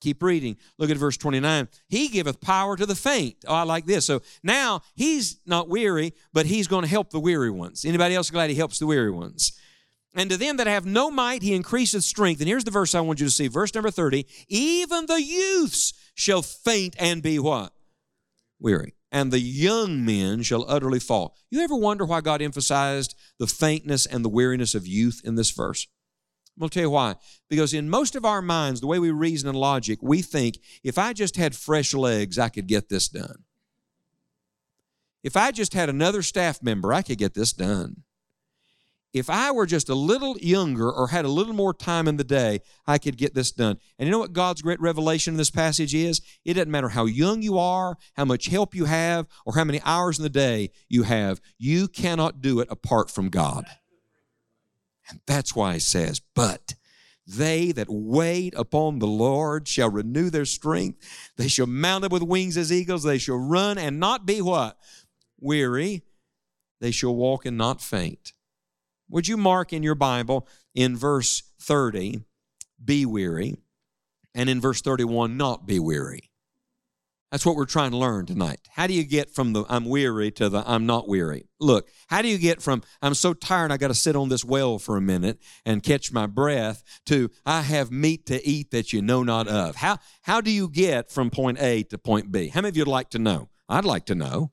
Keep 0.00 0.22
reading. 0.22 0.56
Look 0.78 0.90
at 0.90 0.96
verse 0.96 1.16
29. 1.16 1.68
He 1.88 2.08
giveth 2.08 2.40
power 2.40 2.76
to 2.76 2.86
the 2.86 2.94
faint. 2.94 3.36
Oh, 3.46 3.54
I 3.54 3.62
like 3.62 3.86
this. 3.86 4.06
So 4.06 4.22
now 4.42 4.82
he's 4.94 5.40
not 5.44 5.68
weary, 5.68 6.14
but 6.32 6.46
he's 6.46 6.68
going 6.68 6.82
to 6.82 6.90
help 6.90 7.10
the 7.10 7.20
weary 7.20 7.50
ones. 7.50 7.84
Anybody 7.84 8.14
else 8.14 8.30
glad 8.30 8.50
he 8.50 8.56
helps 8.56 8.78
the 8.78 8.86
weary 8.86 9.10
ones? 9.10 9.58
And 10.14 10.30
to 10.30 10.36
them 10.36 10.56
that 10.56 10.66
have 10.66 10.86
no 10.86 11.10
might, 11.10 11.42
he 11.42 11.54
increaseth 11.54 12.04
strength. 12.04 12.40
And 12.40 12.48
here's 12.48 12.64
the 12.64 12.70
verse 12.70 12.94
I 12.94 13.00
want 13.00 13.20
you 13.20 13.26
to 13.26 13.32
see. 13.32 13.48
Verse 13.48 13.74
number 13.74 13.90
30. 13.90 14.26
Even 14.48 15.06
the 15.06 15.22
youths 15.22 15.92
shall 16.14 16.42
faint 16.42 16.94
and 16.98 17.22
be 17.22 17.38
what? 17.38 17.72
Weary. 18.60 18.94
And 19.10 19.32
the 19.32 19.40
young 19.40 20.04
men 20.04 20.42
shall 20.42 20.64
utterly 20.68 21.00
fall. 21.00 21.36
You 21.50 21.60
ever 21.60 21.74
wonder 21.74 22.04
why 22.04 22.20
God 22.20 22.42
emphasized 22.42 23.14
the 23.38 23.46
faintness 23.46 24.06
and 24.06 24.24
the 24.24 24.28
weariness 24.28 24.74
of 24.74 24.86
youth 24.86 25.20
in 25.24 25.34
this 25.34 25.50
verse? 25.50 25.86
To 26.60 26.68
tell 26.68 26.82
you 26.82 26.90
why. 26.90 27.14
Because 27.48 27.72
in 27.72 27.88
most 27.88 28.16
of 28.16 28.24
our 28.24 28.42
minds, 28.42 28.80
the 28.80 28.86
way 28.86 28.98
we 28.98 29.10
reason 29.10 29.48
and 29.48 29.58
logic, 29.58 30.00
we 30.02 30.22
think 30.22 30.58
if 30.82 30.98
I 30.98 31.12
just 31.12 31.36
had 31.36 31.54
fresh 31.54 31.94
legs, 31.94 32.38
I 32.38 32.48
could 32.48 32.66
get 32.66 32.88
this 32.88 33.08
done. 33.08 33.44
If 35.22 35.36
I 35.36 35.50
just 35.50 35.74
had 35.74 35.88
another 35.88 36.22
staff 36.22 36.62
member, 36.62 36.92
I 36.92 37.02
could 37.02 37.18
get 37.18 37.34
this 37.34 37.52
done. 37.52 38.02
if 39.12 39.30
I 39.30 39.50
were 39.50 39.66
just 39.66 39.88
a 39.88 39.94
little 39.94 40.36
younger 40.38 40.90
or 40.90 41.08
had 41.08 41.24
a 41.24 41.30
little 41.30 41.54
more 41.54 41.72
time 41.72 42.08
in 42.08 42.16
the 42.16 42.24
day, 42.24 42.60
I 42.86 42.98
could 42.98 43.16
get 43.16 43.34
this 43.34 43.50
done. 43.50 43.78
And 43.98 44.06
you 44.06 44.10
know 44.10 44.18
what 44.18 44.32
God's 44.32 44.62
great 44.62 44.80
revelation 44.80 45.34
in 45.34 45.38
this 45.38 45.50
passage 45.50 45.94
is? 45.94 46.20
It 46.44 46.54
doesn't 46.54 46.70
matter 46.70 46.90
how 46.90 47.06
young 47.06 47.42
you 47.42 47.58
are, 47.58 47.96
how 48.14 48.24
much 48.26 48.46
help 48.46 48.74
you 48.74 48.84
have, 48.84 49.26
or 49.46 49.54
how 49.54 49.64
many 49.64 49.80
hours 49.84 50.18
in 50.18 50.24
the 50.24 50.30
day 50.30 50.70
you 50.88 51.04
have, 51.04 51.40
you 51.58 51.88
cannot 51.88 52.40
do 52.42 52.60
it 52.60 52.68
apart 52.70 53.10
from 53.10 53.30
God. 53.30 53.64
And 55.08 55.20
that's 55.26 55.54
why 55.54 55.74
he 55.74 55.80
says, 55.80 56.20
But 56.34 56.74
they 57.26 57.72
that 57.72 57.88
wait 57.90 58.54
upon 58.56 58.98
the 58.98 59.06
Lord 59.06 59.68
shall 59.68 59.90
renew 59.90 60.30
their 60.30 60.46
strength. 60.46 61.32
They 61.36 61.48
shall 61.48 61.66
mount 61.66 62.04
up 62.04 62.12
with 62.12 62.22
wings 62.22 62.56
as 62.56 62.72
eagles. 62.72 63.02
They 63.02 63.18
shall 63.18 63.36
run 63.36 63.76
and 63.76 64.00
not 64.00 64.26
be 64.26 64.40
what? 64.40 64.78
Weary. 65.38 66.02
They 66.80 66.90
shall 66.90 67.14
walk 67.14 67.44
and 67.44 67.58
not 67.58 67.82
faint. 67.82 68.32
Would 69.10 69.28
you 69.28 69.36
mark 69.36 69.72
in 69.72 69.82
your 69.82 69.94
Bible 69.94 70.46
in 70.74 70.96
verse 70.96 71.42
30, 71.60 72.20
be 72.82 73.04
weary, 73.04 73.56
and 74.34 74.48
in 74.48 74.60
verse 74.60 74.80
31, 74.80 75.36
not 75.36 75.66
be 75.66 75.78
weary? 75.78 76.27
That's 77.30 77.44
what 77.44 77.56
we're 77.56 77.66
trying 77.66 77.90
to 77.90 77.98
learn 77.98 78.24
tonight. 78.24 78.60
How 78.70 78.86
do 78.86 78.94
you 78.94 79.04
get 79.04 79.30
from 79.30 79.52
the 79.52 79.64
I'm 79.68 79.84
weary 79.84 80.30
to 80.32 80.48
the 80.48 80.64
I'm 80.66 80.86
not 80.86 81.08
weary? 81.08 81.46
Look, 81.60 81.88
how 82.06 82.22
do 82.22 82.28
you 82.28 82.38
get 82.38 82.62
from 82.62 82.82
I'm 83.02 83.14
so 83.14 83.34
tired 83.34 83.70
I 83.70 83.76
got 83.76 83.88
to 83.88 83.94
sit 83.94 84.16
on 84.16 84.30
this 84.30 84.44
well 84.44 84.78
for 84.78 84.96
a 84.96 85.00
minute 85.00 85.38
and 85.66 85.82
catch 85.82 86.10
my 86.10 86.26
breath 86.26 86.82
to 87.06 87.30
I 87.44 87.62
have 87.62 87.90
meat 87.90 88.24
to 88.26 88.46
eat 88.46 88.70
that 88.70 88.94
you 88.94 89.02
know 89.02 89.22
not 89.22 89.46
of? 89.46 89.76
How 89.76 89.98
how 90.22 90.40
do 90.40 90.50
you 90.50 90.68
get 90.68 91.10
from 91.10 91.28
point 91.28 91.60
A 91.60 91.82
to 91.84 91.98
point 91.98 92.32
B? 92.32 92.48
How 92.48 92.62
many 92.62 92.70
of 92.70 92.76
you'd 92.78 92.88
like 92.88 93.10
to 93.10 93.18
know? 93.18 93.50
I'd 93.68 93.84
like 93.84 94.06
to 94.06 94.14
know. 94.14 94.52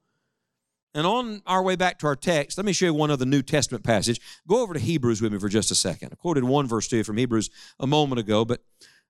And 0.94 1.06
on 1.06 1.42
our 1.46 1.62
way 1.62 1.76
back 1.76 2.00
to 2.00 2.08
our 2.08 2.16
text, 2.16 2.58
let 2.58 2.66
me 2.66 2.72
show 2.72 2.86
you 2.86 2.94
one 2.94 3.12
other 3.12 3.26
New 3.26 3.42
Testament 3.42 3.84
passage. 3.84 4.20
Go 4.48 4.62
over 4.62 4.74
to 4.74 4.80
Hebrews 4.80 5.22
with 5.22 5.34
me 5.34 5.40
for 5.40 5.50
just 5.50 5.72
a 5.72 5.76
second. 5.76 6.10
I 6.14 6.16
quoted 6.16 6.44
one 6.46 6.68
verse 6.68 6.88
to 6.90 6.98
you 6.98 7.04
from 7.04 7.18
Hebrews 7.18 7.50
a 7.80 7.88
moment 7.88 8.20
ago, 8.20 8.46
but 8.46 8.62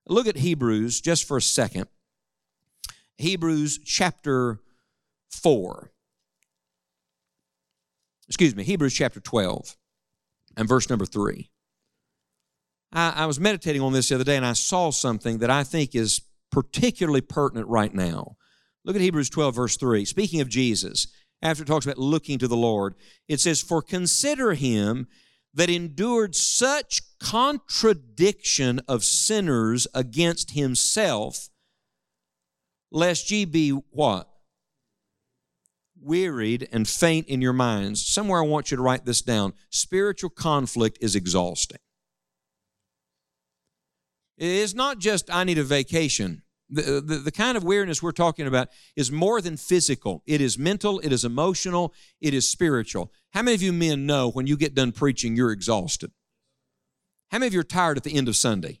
look 0.08 0.26
at 0.26 0.36
Hebrews 0.36 1.00
just 1.00 1.26
for 1.26 1.36
a 1.36 1.42
second. 1.42 1.86
Hebrews 3.18 3.78
chapter 3.84 4.60
4. 5.30 5.90
Excuse 8.28 8.54
me, 8.54 8.64
Hebrews 8.64 8.94
chapter 8.94 9.20
12 9.20 9.76
and 10.56 10.68
verse 10.68 10.90
number 10.90 11.06
3. 11.06 11.50
I, 12.92 13.12
I, 13.16 13.26
was 13.26 13.38
meditating 13.40 13.82
on 13.82 13.92
this 13.92 14.08
the 14.08 14.16
other 14.16 14.24
day 14.24 14.36
and 14.36 14.46
I 14.46 14.52
saw 14.52 14.90
something 14.90 15.38
that 15.38 15.50
I 15.50 15.64
think 15.64 15.94
is 15.94 16.20
particularly 16.50 17.20
pertinent 17.20 17.68
right 17.68 17.94
now. 17.94 18.36
Look 18.84 18.96
at 18.96 19.02
Hebrews 19.02 19.30
12, 19.30 19.54
verse 19.54 19.76
3. 19.76 20.04
Speaking 20.04 20.40
of 20.40 20.48
Jesus, 20.48 21.08
after 21.42 21.62
it 21.62 21.66
talks 21.66 21.86
about 21.86 21.98
looking 21.98 22.38
to 22.38 22.48
the 22.48 22.56
Lord, 22.56 22.94
it 23.28 23.40
says, 23.40 23.60
For 23.60 23.82
consider 23.82 24.54
him 24.54 25.06
that 25.54 25.70
endured 25.70 26.34
such 26.34 27.02
contradiction 27.18 28.80
of 28.86 29.04
sinners 29.04 29.86
against 29.94 30.52
himself 30.52 31.48
lest 32.90 33.30
ye 33.30 33.44
be 33.44 33.70
what? 33.70 34.28
Wearied 36.00 36.68
and 36.72 36.86
faint 36.86 37.26
in 37.26 37.40
your 37.40 37.52
minds. 37.52 38.06
Somewhere 38.06 38.42
I 38.42 38.46
want 38.46 38.70
you 38.70 38.76
to 38.76 38.82
write 38.82 39.04
this 39.04 39.22
down. 39.22 39.54
Spiritual 39.70 40.30
conflict 40.30 40.98
is 41.00 41.16
exhausting. 41.16 41.78
It 44.38 44.48
is 44.48 44.74
not 44.74 44.98
just, 44.98 45.34
I 45.34 45.44
need 45.44 45.58
a 45.58 45.64
vacation. 45.64 46.42
The, 46.68 47.00
the, 47.00 47.16
the, 47.18 47.32
kind 47.32 47.56
of 47.56 47.62
weariness 47.62 48.02
we're 48.02 48.10
talking 48.10 48.46
about 48.46 48.68
is 48.96 49.12
more 49.12 49.40
than 49.40 49.56
physical. 49.56 50.22
It 50.26 50.40
is 50.40 50.58
mental, 50.58 50.98
it 50.98 51.12
is 51.12 51.24
emotional, 51.24 51.94
it 52.20 52.34
is 52.34 52.48
spiritual. 52.48 53.12
How 53.32 53.42
many 53.42 53.54
of 53.54 53.62
you 53.62 53.72
men 53.72 54.04
know 54.04 54.28
when 54.30 54.48
you 54.48 54.56
get 54.56 54.74
done 54.74 54.90
preaching, 54.90 55.36
you're 55.36 55.52
exhausted? 55.52 56.10
How 57.30 57.38
many 57.38 57.46
of 57.46 57.54
you 57.54 57.60
are 57.60 57.64
tired 57.64 57.96
at 57.96 58.02
the 58.02 58.16
end 58.16 58.26
of 58.28 58.34
Sunday? 58.34 58.80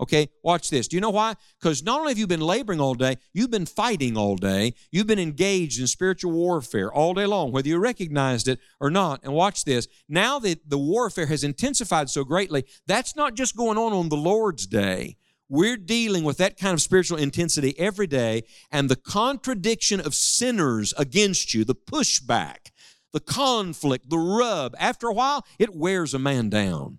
Okay, 0.00 0.28
watch 0.42 0.70
this. 0.70 0.88
Do 0.88 0.96
you 0.96 1.00
know 1.00 1.10
why? 1.10 1.34
Because 1.60 1.84
not 1.84 2.00
only 2.00 2.10
have 2.10 2.18
you 2.18 2.26
been 2.26 2.40
laboring 2.40 2.80
all 2.80 2.94
day, 2.94 3.16
you've 3.32 3.52
been 3.52 3.66
fighting 3.66 4.16
all 4.16 4.34
day. 4.34 4.74
You've 4.90 5.06
been 5.06 5.20
engaged 5.20 5.80
in 5.80 5.86
spiritual 5.86 6.32
warfare 6.32 6.92
all 6.92 7.14
day 7.14 7.26
long, 7.26 7.52
whether 7.52 7.68
you 7.68 7.78
recognized 7.78 8.48
it 8.48 8.58
or 8.80 8.90
not. 8.90 9.20
And 9.22 9.32
watch 9.32 9.64
this. 9.64 9.86
Now 10.08 10.40
that 10.40 10.68
the 10.68 10.78
warfare 10.78 11.26
has 11.26 11.44
intensified 11.44 12.10
so 12.10 12.24
greatly, 12.24 12.64
that's 12.88 13.14
not 13.14 13.34
just 13.34 13.56
going 13.56 13.78
on 13.78 13.92
on 13.92 14.08
the 14.08 14.16
Lord's 14.16 14.66
day. 14.66 15.16
We're 15.48 15.76
dealing 15.76 16.24
with 16.24 16.38
that 16.38 16.58
kind 16.58 16.74
of 16.74 16.82
spiritual 16.82 17.18
intensity 17.18 17.78
every 17.78 18.08
day, 18.08 18.44
and 18.72 18.88
the 18.88 18.96
contradiction 18.96 20.00
of 20.00 20.14
sinners 20.14 20.92
against 20.96 21.54
you, 21.54 21.64
the 21.64 21.74
pushback, 21.74 22.72
the 23.12 23.20
conflict, 23.20 24.10
the 24.10 24.18
rub, 24.18 24.74
after 24.78 25.06
a 25.06 25.12
while, 25.12 25.46
it 25.58 25.76
wears 25.76 26.14
a 26.14 26.18
man 26.18 26.48
down 26.48 26.98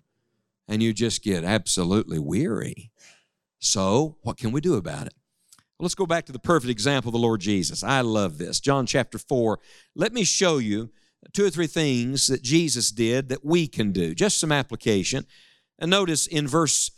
and 0.68 0.82
you 0.82 0.92
just 0.92 1.22
get 1.22 1.44
absolutely 1.44 2.18
weary. 2.18 2.90
So, 3.58 4.16
what 4.22 4.36
can 4.36 4.52
we 4.52 4.60
do 4.60 4.74
about 4.74 5.06
it? 5.06 5.14
Well, 5.78 5.84
let's 5.84 5.94
go 5.94 6.06
back 6.06 6.24
to 6.26 6.32
the 6.32 6.38
perfect 6.38 6.70
example 6.70 7.10
of 7.10 7.14
the 7.14 7.18
Lord 7.18 7.40
Jesus. 7.40 7.82
I 7.82 8.00
love 8.00 8.38
this. 8.38 8.60
John 8.60 8.86
chapter 8.86 9.18
4. 9.18 9.58
Let 9.94 10.12
me 10.12 10.24
show 10.24 10.58
you 10.58 10.90
two 11.32 11.44
or 11.44 11.50
three 11.50 11.66
things 11.66 12.28
that 12.28 12.42
Jesus 12.42 12.90
did 12.90 13.28
that 13.28 13.44
we 13.44 13.66
can 13.66 13.92
do. 13.92 14.14
Just 14.14 14.38
some 14.38 14.52
application. 14.52 15.26
And 15.78 15.90
notice 15.90 16.26
in 16.26 16.48
verse 16.48 16.90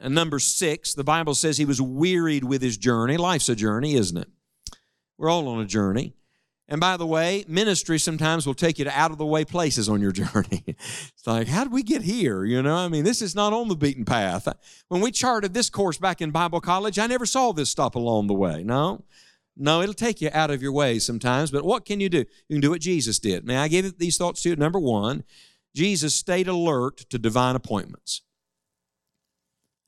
uh, 0.00 0.08
number 0.08 0.38
6, 0.38 0.94
the 0.94 1.04
Bible 1.04 1.34
says 1.34 1.56
he 1.56 1.64
was 1.64 1.80
wearied 1.80 2.44
with 2.44 2.62
his 2.62 2.76
journey. 2.76 3.16
Life's 3.16 3.48
a 3.48 3.54
journey, 3.54 3.94
isn't 3.94 4.16
it? 4.16 4.28
We're 5.18 5.30
all 5.30 5.48
on 5.48 5.60
a 5.60 5.66
journey. 5.66 6.14
And 6.70 6.80
by 6.80 6.96
the 6.96 7.06
way, 7.06 7.44
ministry 7.48 7.98
sometimes 7.98 8.46
will 8.46 8.54
take 8.54 8.78
you 8.78 8.84
to 8.84 8.96
out 8.96 9.10
of 9.10 9.18
the 9.18 9.26
way 9.26 9.44
places 9.44 9.88
on 9.88 10.00
your 10.00 10.12
journey. 10.12 10.62
it's 10.66 11.26
like, 11.26 11.48
how 11.48 11.64
did 11.64 11.72
we 11.72 11.82
get 11.82 12.02
here? 12.02 12.44
You 12.44 12.62
know, 12.62 12.76
I 12.76 12.86
mean, 12.86 13.02
this 13.02 13.20
is 13.20 13.34
not 13.34 13.52
on 13.52 13.66
the 13.66 13.74
beaten 13.74 14.04
path. 14.04 14.46
When 14.88 15.00
we 15.00 15.10
charted 15.10 15.52
this 15.52 15.68
course 15.68 15.98
back 15.98 16.22
in 16.22 16.30
Bible 16.30 16.60
college, 16.60 16.96
I 16.96 17.08
never 17.08 17.26
saw 17.26 17.52
this 17.52 17.70
stop 17.70 17.96
along 17.96 18.28
the 18.28 18.34
way. 18.34 18.62
No, 18.62 19.02
no, 19.56 19.82
it'll 19.82 19.94
take 19.94 20.20
you 20.20 20.30
out 20.32 20.52
of 20.52 20.62
your 20.62 20.70
way 20.70 21.00
sometimes. 21.00 21.50
But 21.50 21.64
what 21.64 21.84
can 21.84 21.98
you 21.98 22.08
do? 22.08 22.24
You 22.48 22.54
can 22.54 22.60
do 22.60 22.70
what 22.70 22.80
Jesus 22.80 23.18
did. 23.18 23.44
Now, 23.44 23.62
I 23.62 23.68
give 23.68 23.98
these 23.98 24.16
thoughts 24.16 24.42
to 24.42 24.50
you. 24.50 24.56
Number 24.56 24.78
one, 24.78 25.24
Jesus 25.74 26.14
stayed 26.14 26.46
alert 26.46 26.98
to 27.10 27.18
divine 27.18 27.56
appointments. 27.56 28.22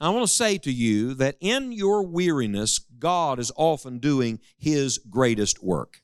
I 0.00 0.10
want 0.10 0.26
to 0.26 0.32
say 0.32 0.58
to 0.58 0.72
you 0.72 1.14
that 1.14 1.36
in 1.40 1.70
your 1.70 2.02
weariness, 2.04 2.80
God 2.80 3.38
is 3.38 3.52
often 3.56 4.00
doing 4.00 4.40
His 4.58 4.98
greatest 4.98 5.62
work. 5.62 6.02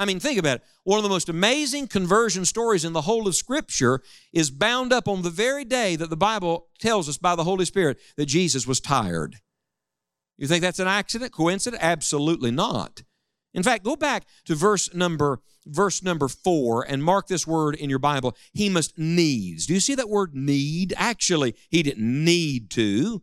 I 0.00 0.06
mean, 0.06 0.18
think 0.18 0.38
about 0.38 0.56
it. 0.56 0.64
One 0.84 0.98
of 0.98 1.02
the 1.02 1.10
most 1.10 1.28
amazing 1.28 1.88
conversion 1.88 2.46
stories 2.46 2.86
in 2.86 2.94
the 2.94 3.02
whole 3.02 3.28
of 3.28 3.34
Scripture 3.34 4.00
is 4.32 4.50
bound 4.50 4.94
up 4.94 5.06
on 5.06 5.20
the 5.20 5.28
very 5.28 5.62
day 5.62 5.94
that 5.94 6.08
the 6.08 6.16
Bible 6.16 6.68
tells 6.78 7.06
us 7.06 7.18
by 7.18 7.36
the 7.36 7.44
Holy 7.44 7.66
Spirit 7.66 7.98
that 8.16 8.24
Jesus 8.24 8.66
was 8.66 8.80
tired. 8.80 9.36
You 10.38 10.46
think 10.46 10.62
that's 10.62 10.78
an 10.78 10.88
accident, 10.88 11.32
coincidence? 11.32 11.82
Absolutely 11.82 12.50
not. 12.50 13.02
In 13.52 13.62
fact, 13.62 13.84
go 13.84 13.94
back 13.94 14.24
to 14.46 14.54
verse 14.54 14.92
number 14.94 15.40
verse 15.66 16.02
number 16.02 16.28
4 16.28 16.86
and 16.88 17.04
mark 17.04 17.26
this 17.26 17.46
word 17.46 17.74
in 17.74 17.90
your 17.90 17.98
Bible. 17.98 18.34
He 18.54 18.70
must 18.70 18.98
needs. 18.98 19.66
Do 19.66 19.74
you 19.74 19.80
see 19.80 19.94
that 19.96 20.08
word 20.08 20.34
need? 20.34 20.94
Actually, 20.96 21.54
he 21.68 21.82
didn't 21.82 22.24
need 22.24 22.70
to. 22.70 23.22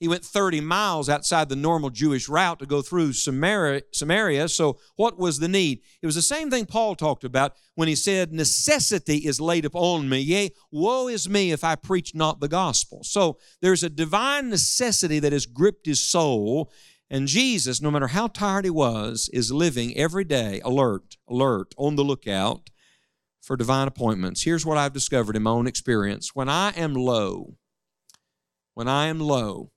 He 0.00 0.06
went 0.06 0.24
30 0.24 0.60
miles 0.60 1.08
outside 1.08 1.48
the 1.48 1.56
normal 1.56 1.90
Jewish 1.90 2.28
route 2.28 2.60
to 2.60 2.66
go 2.66 2.82
through 2.82 3.14
Samaria, 3.14 4.48
So, 4.48 4.78
what 4.94 5.18
was 5.18 5.40
the 5.40 5.48
need? 5.48 5.80
It 6.00 6.06
was 6.06 6.14
the 6.14 6.22
same 6.22 6.50
thing 6.50 6.66
Paul 6.66 6.94
talked 6.94 7.24
about 7.24 7.54
when 7.74 7.88
he 7.88 7.96
said, 7.96 8.32
Necessity 8.32 9.18
is 9.18 9.40
laid 9.40 9.64
upon 9.64 10.08
me. 10.08 10.20
Yea, 10.20 10.50
woe 10.70 11.08
is 11.08 11.28
me 11.28 11.50
if 11.50 11.64
I 11.64 11.74
preach 11.74 12.14
not 12.14 12.38
the 12.38 12.48
gospel. 12.48 13.02
So, 13.02 13.38
there's 13.60 13.82
a 13.82 13.90
divine 13.90 14.50
necessity 14.50 15.18
that 15.18 15.32
has 15.32 15.46
gripped 15.46 15.86
his 15.86 16.00
soul. 16.00 16.70
And 17.10 17.26
Jesus, 17.26 17.80
no 17.80 17.90
matter 17.90 18.08
how 18.08 18.28
tired 18.28 18.66
he 18.66 18.70
was, 18.70 19.28
is 19.32 19.50
living 19.50 19.96
every 19.96 20.24
day 20.24 20.60
alert, 20.64 21.16
alert, 21.26 21.74
on 21.76 21.96
the 21.96 22.04
lookout 22.04 22.70
for 23.40 23.56
divine 23.56 23.88
appointments. 23.88 24.42
Here's 24.42 24.66
what 24.66 24.78
I've 24.78 24.92
discovered 24.92 25.34
in 25.34 25.42
my 25.42 25.50
own 25.50 25.66
experience. 25.66 26.34
When 26.34 26.48
I 26.48 26.70
am 26.76 26.94
low, 26.94 27.56
when 28.74 28.86
I 28.86 29.06
am 29.06 29.18
low, 29.18 29.72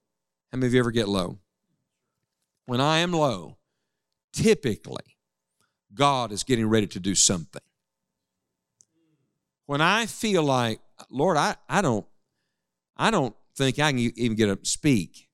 how 0.52 0.58
many 0.58 0.68
of 0.68 0.74
you 0.74 0.80
ever 0.80 0.92
get 0.92 1.08
low? 1.08 1.40
When 2.66 2.82
I 2.82 3.00
am 3.00 3.12
low, 3.12 3.58
typically 4.34 5.18
God 5.94 6.32
is 6.32 6.44
getting 6.44 6.68
ready 6.68 6.88
to 6.88 7.00
do 7.00 7.16
something. 7.16 7.62
When 9.66 9.82
I 9.82 10.06
feel 10.06 10.44
like, 10.44 10.80
Lord, 11.10 11.38
I, 11.38 11.56
I 11.70 11.82
don't, 11.82 12.06
I 12.98 13.12
don't 13.12 13.36
think 13.56 13.80
I 13.80 13.92
can 13.92 14.00
even 14.00 14.36
get 14.36 14.50
up 14.50 14.60
and 14.60 14.68
speak. 14.68 15.30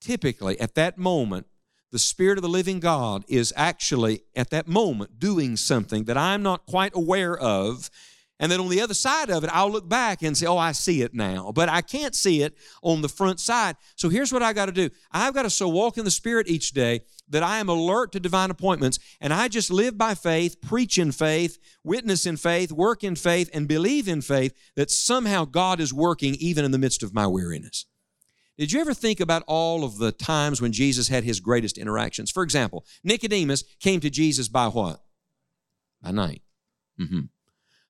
Typically, 0.00 0.58
at 0.60 0.74
that 0.74 0.98
moment, 0.98 1.46
the 1.90 1.98
Spirit 1.98 2.38
of 2.38 2.42
the 2.42 2.48
living 2.48 2.80
God 2.80 3.24
is 3.28 3.52
actually 3.56 4.22
at 4.34 4.50
that 4.50 4.68
moment 4.68 5.18
doing 5.18 5.56
something 5.56 6.04
that 6.04 6.16
I'm 6.16 6.42
not 6.42 6.66
quite 6.66 6.94
aware 6.94 7.36
of 7.36 7.90
And 8.40 8.50
then 8.50 8.60
on 8.60 8.68
the 8.68 8.80
other 8.80 8.94
side 8.94 9.30
of 9.30 9.44
it, 9.44 9.50
I'll 9.52 9.70
look 9.70 9.88
back 9.88 10.22
and 10.22 10.36
say, 10.36 10.46
oh, 10.46 10.58
I 10.58 10.72
see 10.72 11.02
it 11.02 11.14
now. 11.14 11.52
But 11.52 11.68
I 11.68 11.82
can't 11.82 12.16
see 12.16 12.42
it 12.42 12.56
on 12.82 13.00
the 13.00 13.08
front 13.08 13.38
side. 13.38 13.76
So 13.94 14.08
here's 14.08 14.32
what 14.32 14.42
I 14.42 14.52
got 14.52 14.66
to 14.66 14.72
do 14.72 14.90
I've 15.12 15.34
got 15.34 15.42
to 15.42 15.50
so 15.50 15.68
walk 15.68 15.98
in 15.98 16.04
the 16.04 16.10
Spirit 16.10 16.48
each 16.48 16.72
day 16.72 17.02
that 17.28 17.42
I 17.42 17.58
am 17.58 17.68
alert 17.68 18.12
to 18.12 18.20
divine 18.20 18.50
appointments 18.50 18.98
and 19.20 19.32
I 19.32 19.48
just 19.48 19.70
live 19.70 19.96
by 19.96 20.14
faith, 20.14 20.60
preach 20.60 20.98
in 20.98 21.12
faith, 21.12 21.58
witness 21.84 22.26
in 22.26 22.36
faith, 22.36 22.72
work 22.72 23.04
in 23.04 23.14
faith, 23.14 23.48
and 23.54 23.68
believe 23.68 24.08
in 24.08 24.20
faith 24.20 24.52
that 24.74 24.90
somehow 24.90 25.44
God 25.44 25.80
is 25.80 25.94
working 25.94 26.34
even 26.34 26.64
in 26.64 26.72
the 26.72 26.78
midst 26.78 27.02
of 27.02 27.14
my 27.14 27.26
weariness. 27.26 27.86
Did 28.58 28.72
you 28.72 28.80
ever 28.80 28.94
think 28.94 29.20
about 29.20 29.42
all 29.46 29.84
of 29.84 29.98
the 29.98 30.12
times 30.12 30.60
when 30.60 30.72
Jesus 30.72 31.08
had 31.08 31.24
his 31.24 31.40
greatest 31.40 31.78
interactions? 31.78 32.30
For 32.30 32.42
example, 32.42 32.84
Nicodemus 33.02 33.64
came 33.80 34.00
to 34.00 34.10
Jesus 34.10 34.48
by 34.48 34.68
what? 34.68 35.02
By 36.02 36.12
night. 36.12 36.42
Mm-hmm. 37.00 37.20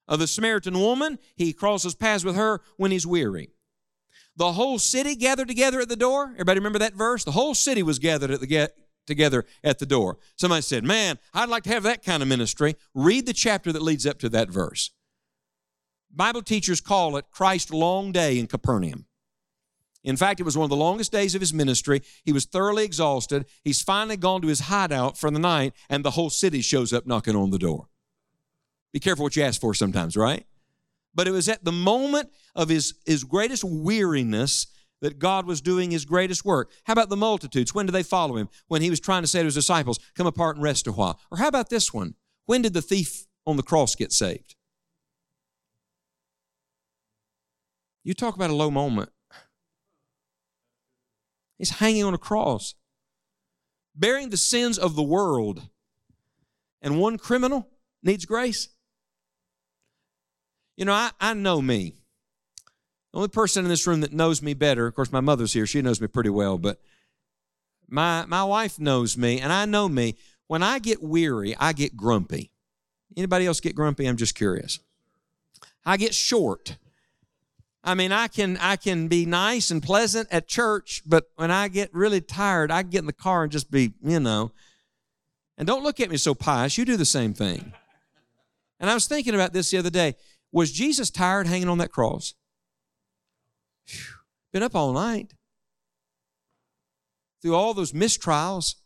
Of 0.06 0.18
the 0.18 0.26
Samaritan 0.26 0.78
woman, 0.78 1.18
he 1.34 1.52
crosses 1.52 1.94
paths 1.94 2.25
with 2.25 2.37
her 2.37 2.61
when 2.76 2.90
he's 2.90 3.06
weary. 3.06 3.50
The 4.37 4.52
whole 4.52 4.78
city 4.78 5.14
gathered 5.14 5.49
together 5.49 5.80
at 5.80 5.88
the 5.88 5.96
door. 5.96 6.30
Everybody 6.32 6.61
remember 6.61 6.78
that 6.80 6.94
verse? 6.94 7.25
The 7.25 7.32
whole 7.32 7.54
city 7.54 7.82
was 7.82 7.99
gathered 7.99 8.30
at 8.30 8.40
the 8.40 8.46
get, 8.46 8.76
together 9.06 9.44
at 9.62 9.78
the 9.78 9.87
door. 9.87 10.18
Somebody 10.37 10.62
said, 10.62 10.84
Man, 10.84 11.18
I'd 11.32 11.49
like 11.49 11.62
to 11.64 11.70
have 11.70 11.84
that 11.84 12.04
kind 12.04 12.23
of 12.23 12.28
ministry. 12.28 12.75
Read 12.94 13.26
the 13.26 13.32
chapter 13.32 13.73
that 13.73 13.82
leads 13.82 14.06
up 14.06 14.18
to 14.20 14.28
that 14.30 14.50
verse. 14.50 14.90
Bible 16.11 16.42
teachers 16.42 16.80
call 16.80 17.16
it 17.16 17.26
Christ's 17.30 17.73
long 17.73 18.12
day 18.12 18.38
in 18.38 18.46
Capernaum. 18.46 19.06
In 20.02 20.16
fact, 20.16 20.38
it 20.38 20.44
was 20.44 20.56
one 20.56 20.64
of 20.64 20.70
the 20.70 20.76
longest 20.76 21.12
days 21.12 21.34
of 21.34 21.40
his 21.40 21.54
ministry. 21.54 22.02
He 22.25 22.32
was 22.32 22.44
thoroughly 22.44 22.84
exhausted. 22.84 23.46
He's 23.62 23.82
finally 23.82 24.18
gone 24.18 24.42
to 24.42 24.49
his 24.49 24.61
hideout 24.61 25.16
for 25.16 25.30
the 25.30 25.38
night, 25.38 25.73
and 25.88 26.04
the 26.04 26.11
whole 26.11 26.28
city 26.28 26.61
shows 26.61 26.92
up 26.92 27.06
knocking 27.06 27.34
on 27.34 27.50
the 27.50 27.58
door. 27.58 27.88
Be 28.94 29.00
careful 29.00 29.24
what 29.24 29.34
you 29.34 29.42
ask 29.42 29.60
for 29.60 29.74
sometimes, 29.74 30.16
right? 30.16 30.46
But 31.16 31.26
it 31.26 31.32
was 31.32 31.48
at 31.48 31.64
the 31.64 31.72
moment 31.72 32.30
of 32.54 32.68
his, 32.68 32.94
his 33.04 33.24
greatest 33.24 33.64
weariness 33.64 34.68
that 35.02 35.18
God 35.18 35.46
was 35.46 35.60
doing 35.60 35.90
his 35.90 36.04
greatest 36.04 36.44
work. 36.44 36.70
How 36.84 36.92
about 36.92 37.08
the 37.08 37.16
multitudes? 37.16 37.74
When 37.74 37.86
did 37.86 37.92
they 37.92 38.04
follow 38.04 38.36
him? 38.36 38.48
When 38.68 38.82
he 38.82 38.90
was 38.90 39.00
trying 39.00 39.24
to 39.24 39.26
say 39.26 39.40
to 39.40 39.46
his 39.46 39.56
disciples, 39.56 39.98
Come 40.14 40.28
apart 40.28 40.54
and 40.54 40.62
rest 40.62 40.86
a 40.86 40.92
while. 40.92 41.18
Or 41.32 41.38
how 41.38 41.48
about 41.48 41.70
this 41.70 41.92
one? 41.92 42.14
When 42.46 42.62
did 42.62 42.72
the 42.72 42.80
thief 42.80 43.26
on 43.44 43.56
the 43.56 43.64
cross 43.64 43.96
get 43.96 44.12
saved? 44.12 44.54
You 48.04 48.14
talk 48.14 48.36
about 48.36 48.50
a 48.50 48.54
low 48.54 48.70
moment. 48.70 49.10
He's 51.58 51.70
hanging 51.70 52.04
on 52.04 52.14
a 52.14 52.18
cross, 52.18 52.74
bearing 53.96 54.30
the 54.30 54.36
sins 54.36 54.78
of 54.78 54.94
the 54.94 55.02
world. 55.02 55.68
And 56.80 57.00
one 57.00 57.18
criminal 57.18 57.70
needs 58.00 58.24
grace. 58.24 58.68
You 60.76 60.85
know, 60.85 60.93
I, 60.93 61.11
I 61.21 61.35
know 61.35 61.62
me. 61.62 61.95
The 63.12 63.19
only 63.19 63.28
person 63.28 63.64
in 63.64 63.69
this 63.69 63.87
room 63.87 64.00
that 64.00 64.12
knows 64.12 64.43
me 64.43 64.54
better, 64.54 64.87
of 64.87 64.95
course, 64.95 65.12
my 65.12 65.21
mother's 65.21 65.52
here. 65.52 65.66
She 65.66 65.83
knows 65.83 66.00
me 66.00 66.09
pretty 66.09 66.31
well, 66.31 66.59
but 66.59 66.81
my, 67.88 68.25
my 68.26 68.43
wife 68.43 68.81
knows 68.81 69.16
me, 69.16 69.40
and 69.40 69.52
I 69.52 69.66
know 69.66 69.88
me. 69.88 70.16
When 70.47 70.62
I 70.62 70.78
get 70.78 71.02
weary, 71.02 71.57
I 71.57 71.73
get 71.73 71.97
grumpy. 71.97 72.50
Anybody 73.16 73.47
else 73.47 73.61
get 73.61 73.76
grumpy? 73.76 74.07
I'm 74.07 74.16
just 74.16 74.35
curious. 74.35 74.81
I 75.87 75.97
get 75.97 76.14
short. 76.14 76.76
I 77.85 77.95
mean, 77.95 78.12
I 78.12 78.28
can 78.28 78.57
I 78.57 78.76
can 78.76 79.09
be 79.09 79.26
nice 79.26 79.71
and 79.71 79.83
pleasant 79.83 80.28
at 80.31 80.49
church, 80.49 81.02
but 81.04 81.31
when 81.37 81.50
I 81.50 81.69
get 81.69 81.95
really 81.95 82.23
tired, 82.23 82.71
I 82.71 82.83
get 82.83 83.00
in 83.00 83.07
the 83.07 83.12
car 83.12 83.43
and 83.43 83.52
just 83.52 83.71
be, 83.71 83.93
you 84.02 84.21
know. 84.21 84.52
And 85.59 85.66
don't 85.66 85.85
look 85.85 86.00
at 86.00 86.11
me 86.11 86.16
so 86.16 86.35
pious. 86.35 86.78
You 86.78 86.85
do 86.85 86.97
the 86.97 87.04
same 87.04 87.35
thing. 87.35 87.75
And 88.81 88.90
I 88.90 88.95
was 88.95 89.07
thinking 89.07 89.35
about 89.35 89.52
this 89.52 89.71
the 89.71 89.78
other 89.78 89.90
day. 89.90 90.16
Was 90.54 90.70
Jesus 90.70 91.11
tired 91.11 91.49
hanging 91.49 91.68
on 91.68 91.78
that 91.78 91.90
cross? 91.90 92.34
Whew. 93.88 93.99
Been 94.52 94.62
up 94.62 94.76
all 94.76 94.92
night. 94.92 95.34
Through 97.42 97.56
all 97.56 97.75
those 97.75 97.90
mistrials, 97.90 98.76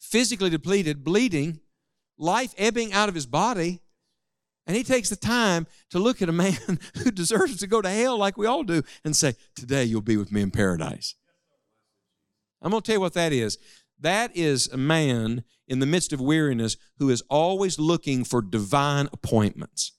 physically 0.00 0.50
depleted, 0.50 1.04
bleeding, 1.04 1.60
life 2.18 2.54
ebbing 2.58 2.92
out 2.92 3.08
of 3.08 3.14
his 3.14 3.24
body. 3.24 3.80
And 4.66 4.76
he 4.76 4.82
takes 4.82 5.08
the 5.08 5.16
time 5.16 5.68
to 5.90 6.00
look 6.00 6.20
at 6.20 6.28
a 6.28 6.32
man 6.32 6.80
who 6.96 7.12
deserves 7.12 7.58
to 7.58 7.68
go 7.68 7.80
to 7.80 7.88
hell 7.88 8.18
like 8.18 8.36
we 8.36 8.46
all 8.46 8.64
do 8.64 8.82
and 9.04 9.14
say, 9.14 9.36
Today 9.54 9.84
you'll 9.84 10.00
be 10.00 10.16
with 10.16 10.32
me 10.32 10.42
in 10.42 10.50
paradise. 10.50 11.14
I'm 12.60 12.72
going 12.72 12.82
to 12.82 12.86
tell 12.86 12.96
you 12.96 13.00
what 13.00 13.14
that 13.14 13.32
is. 13.32 13.58
That 14.02 14.36
is 14.36 14.68
a 14.68 14.76
man 14.76 15.44
in 15.66 15.78
the 15.78 15.86
midst 15.86 16.12
of 16.12 16.20
weariness 16.20 16.76
who 16.98 17.08
is 17.08 17.22
always 17.30 17.78
looking 17.78 18.24
for 18.24 18.42
divine 18.42 19.08
appointments. 19.12 19.92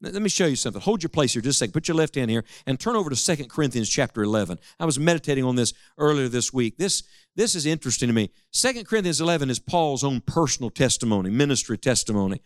Let 0.00 0.20
me 0.20 0.28
show 0.28 0.46
you 0.46 0.56
something. 0.56 0.82
Hold 0.82 1.02
your 1.02 1.08
place 1.08 1.32
here 1.32 1.40
just 1.40 1.56
a 1.56 1.58
second. 1.60 1.72
Put 1.72 1.88
your 1.88 1.96
left 1.96 2.14
hand 2.14 2.30
here 2.30 2.44
and 2.66 2.78
turn 2.78 2.94
over 2.94 3.08
to 3.08 3.16
Second 3.16 3.48
Corinthians 3.48 3.88
chapter 3.88 4.22
11. 4.22 4.58
I 4.78 4.84
was 4.84 4.98
meditating 4.98 5.44
on 5.44 5.56
this 5.56 5.72
earlier 5.96 6.28
this 6.28 6.52
week. 6.52 6.76
This, 6.76 7.02
this 7.34 7.54
is 7.54 7.64
interesting 7.64 8.08
to 8.08 8.12
me. 8.12 8.30
Second 8.50 8.86
Corinthians 8.86 9.22
11 9.22 9.48
is 9.48 9.58
Paul's 9.58 10.04
own 10.04 10.20
personal 10.20 10.68
testimony, 10.68 11.30
ministry 11.30 11.78
testimony 11.78 12.42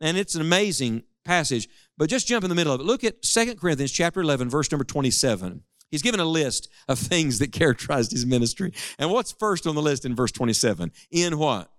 and 0.00 0.16
it's 0.16 0.34
an 0.34 0.40
amazing 0.40 1.04
passage. 1.24 1.68
But 1.96 2.08
just 2.08 2.26
jump 2.26 2.44
in 2.44 2.48
the 2.48 2.56
middle 2.56 2.72
of 2.72 2.80
it. 2.80 2.84
Look 2.84 3.04
at 3.04 3.24
Second 3.24 3.60
Corinthians 3.60 3.92
chapter 3.92 4.20
11, 4.20 4.48
verse 4.48 4.70
number 4.70 4.84
27. 4.84 5.62
He's 5.90 6.02
given 6.02 6.20
a 6.20 6.24
list 6.24 6.68
of 6.88 6.98
things 6.98 7.38
that 7.40 7.52
characterized 7.52 8.12
his 8.12 8.24
ministry. 8.24 8.72
And 8.98 9.10
what's 9.10 9.32
first 9.32 9.66
on 9.66 9.74
the 9.74 9.82
list 9.82 10.04
in 10.04 10.14
verse 10.14 10.32
27? 10.32 10.92
In 11.10 11.38
what? 11.38 11.70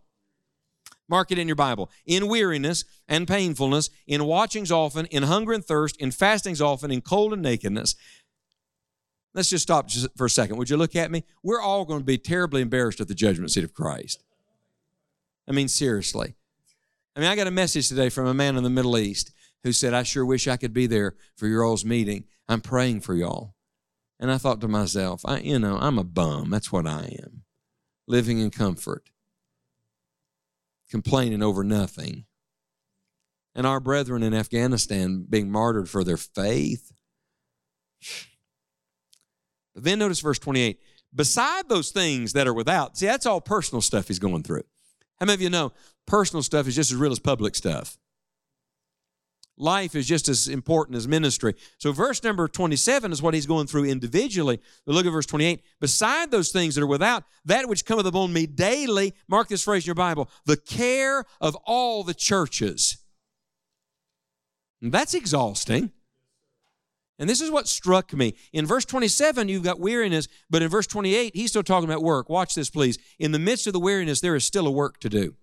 Mark 1.07 1.31
it 1.31 1.39
in 1.39 1.47
your 1.47 1.55
Bible. 1.55 1.89
In 2.05 2.27
weariness 2.27 2.85
and 3.07 3.27
painfulness, 3.27 3.89
in 4.07 4.25
watchings 4.25 4.71
often, 4.71 5.05
in 5.07 5.23
hunger 5.23 5.53
and 5.53 5.63
thirst, 5.63 5.97
in 5.97 6.11
fastings 6.11 6.61
often, 6.61 6.91
in 6.91 7.01
cold 7.01 7.33
and 7.33 7.41
nakedness. 7.41 7.95
Let's 9.33 9.49
just 9.49 9.63
stop 9.63 9.87
just 9.87 10.07
for 10.17 10.25
a 10.25 10.29
second. 10.29 10.57
Would 10.57 10.69
you 10.69 10.77
look 10.77 10.95
at 10.95 11.11
me? 11.11 11.23
We're 11.41 11.61
all 11.61 11.85
going 11.85 11.99
to 11.99 12.05
be 12.05 12.17
terribly 12.17 12.61
embarrassed 12.61 12.99
at 12.99 13.07
the 13.07 13.15
judgment 13.15 13.51
seat 13.51 13.63
of 13.63 13.73
Christ. 13.73 14.23
I 15.47 15.53
mean, 15.53 15.67
seriously. 15.67 16.35
I 17.15 17.19
mean, 17.19 17.29
I 17.29 17.35
got 17.35 17.47
a 17.47 17.51
message 17.51 17.89
today 17.89 18.09
from 18.09 18.27
a 18.27 18.33
man 18.33 18.57
in 18.57 18.63
the 18.63 18.69
Middle 18.69 18.97
East 18.97 19.31
who 19.63 19.71
said, 19.71 19.93
I 19.93 20.03
sure 20.03 20.25
wish 20.25 20.47
I 20.47 20.57
could 20.57 20.73
be 20.73 20.87
there 20.87 21.15
for 21.35 21.47
your 21.47 21.63
all's 21.63 21.85
meeting. 21.85 22.25
I'm 22.47 22.61
praying 22.61 23.01
for 23.01 23.15
y'all. 23.15 23.55
And 24.21 24.31
I 24.31 24.37
thought 24.37 24.61
to 24.61 24.67
myself, 24.67 25.23
I, 25.25 25.39
you 25.39 25.57
know, 25.57 25.77
I'm 25.81 25.97
a 25.97 26.03
bum. 26.03 26.51
That's 26.51 26.71
what 26.71 26.85
I 26.85 27.17
am. 27.23 27.41
Living 28.07 28.37
in 28.37 28.51
comfort, 28.51 29.09
complaining 30.91 31.41
over 31.41 31.63
nothing. 31.63 32.25
And 33.55 33.65
our 33.65 33.79
brethren 33.79 34.21
in 34.21 34.33
Afghanistan 34.33 35.25
being 35.27 35.51
martyred 35.51 35.89
for 35.89 36.03
their 36.03 36.17
faith. 36.17 36.91
But 39.73 39.83
then 39.83 39.99
notice 39.99 40.19
verse 40.19 40.39
28 40.39 40.79
beside 41.13 41.67
those 41.67 41.91
things 41.91 42.33
that 42.33 42.47
are 42.47 42.53
without, 42.53 42.97
see, 42.97 43.07
that's 43.07 43.25
all 43.25 43.41
personal 43.41 43.81
stuff 43.81 44.07
he's 44.07 44.19
going 44.19 44.43
through. 44.43 44.63
How 45.19 45.25
many 45.25 45.33
of 45.33 45.41
you 45.41 45.49
know 45.49 45.73
personal 46.05 46.43
stuff 46.43 46.67
is 46.67 46.75
just 46.75 46.91
as 46.91 46.97
real 46.97 47.11
as 47.11 47.19
public 47.19 47.55
stuff? 47.55 47.97
Life 49.57 49.95
is 49.95 50.07
just 50.07 50.27
as 50.27 50.47
important 50.47 50.97
as 50.97 51.07
ministry. 51.07 51.53
So, 51.77 51.91
verse 51.91 52.23
number 52.23 52.47
27 52.47 53.11
is 53.11 53.21
what 53.21 53.33
he's 53.33 53.45
going 53.45 53.67
through 53.67 53.85
individually. 53.85 54.59
But 54.85 54.95
look 54.95 55.05
at 55.05 55.11
verse 55.11 55.25
28. 55.25 55.61
Beside 55.79 56.31
those 56.31 56.51
things 56.51 56.75
that 56.75 56.81
are 56.81 56.87
without, 56.87 57.25
that 57.45 57.69
which 57.69 57.85
cometh 57.85 58.05
upon 58.05 58.33
me 58.33 58.47
daily, 58.47 59.13
mark 59.27 59.49
this 59.49 59.63
phrase 59.63 59.83
in 59.83 59.89
your 59.89 59.95
Bible, 59.95 60.29
the 60.45 60.57
care 60.57 61.25
of 61.39 61.55
all 61.65 62.03
the 62.03 62.13
churches. 62.13 62.97
And 64.81 64.91
that's 64.91 65.13
exhausting. 65.13 65.91
And 67.19 67.29
this 67.29 67.39
is 67.39 67.51
what 67.51 67.67
struck 67.67 68.13
me. 68.13 68.33
In 68.51 68.65
verse 68.65 68.83
27, 68.83 69.47
you've 69.47 69.63
got 69.63 69.79
weariness, 69.79 70.27
but 70.49 70.63
in 70.63 70.69
verse 70.69 70.87
28, 70.87 71.35
he's 71.35 71.51
still 71.51 71.61
talking 71.61 71.87
about 71.87 72.01
work. 72.01 72.29
Watch 72.29 72.55
this, 72.55 72.71
please. 72.71 72.97
In 73.19 73.31
the 73.31 73.37
midst 73.37 73.67
of 73.67 73.73
the 73.73 73.79
weariness, 73.79 74.21
there 74.21 74.35
is 74.35 74.43
still 74.43 74.65
a 74.65 74.71
work 74.71 74.99
to 75.01 75.09
do. 75.09 75.35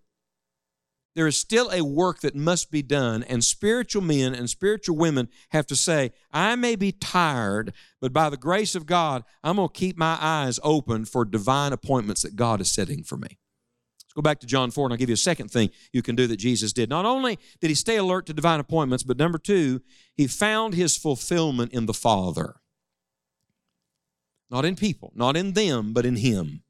There 1.14 1.27
is 1.27 1.37
still 1.37 1.71
a 1.71 1.83
work 1.83 2.21
that 2.21 2.37
must 2.37 2.71
be 2.71 2.83
done, 2.83 3.25
and 3.25 3.42
spiritual 3.42 4.03
men 4.03 4.35
and 4.35 4.49
spiritual 4.49 4.97
women 4.97 5.29
have 5.51 5.66
to 5.66 5.77
say, 5.77 6.12
I 6.33 6.55
may 6.55 6.77
be 6.77 6.92
tired, 6.92 7.73
but 8.01 8.12
by 8.12 8.31
the 8.31 8.37
grace 8.37 8.75
of 8.75 8.87
God, 8.87 9.25
I'm 9.42 9.57
going 9.57 9.68
to 9.68 9.75
keep 9.75 9.97
my 9.97 10.16
eyes 10.21 10.61
open 10.62 11.05
for 11.05 11.25
divine 11.25 11.73
appointments 11.73 12.23
that 12.23 12.37
God 12.37 12.61
is 12.61 12.71
setting 12.71 13.03
for 13.03 13.16
me. 13.16 13.38
Let's 14.09 14.14
go 14.14 14.23
back 14.23 14.38
to 14.40 14.47
John 14.47 14.71
4, 14.71 14.87
and 14.87 14.92
I'll 14.92 14.99
give 14.99 15.09
you 15.09 15.14
a 15.14 15.16
second 15.16 15.51
thing 15.51 15.71
you 15.92 16.03
can 16.03 16.14
do 16.14 16.27
that 16.29 16.37
Jesus 16.37 16.73
did. 16.73 16.88
Not 16.88 17.05
only 17.05 17.38
did 17.61 17.68
he 17.68 17.75
stay 17.75 17.97
alert 17.97 18.27
to 18.27 18.33
divine 18.33 18.61
appointments, 18.61 19.03
but 19.03 19.18
number 19.18 19.38
two, 19.38 19.83
he 20.14 20.27
found 20.27 20.75
his 20.75 20.97
fulfillment 20.97 21.73
in 21.73 21.87
the 21.87 21.94
Father. 21.94 22.61
Not 24.51 24.64
in 24.64 24.77
people, 24.77 25.12
not 25.14 25.37
in 25.37 25.53
them, 25.53 25.92
but 25.92 26.07
in 26.07 26.16
him. 26.16 26.62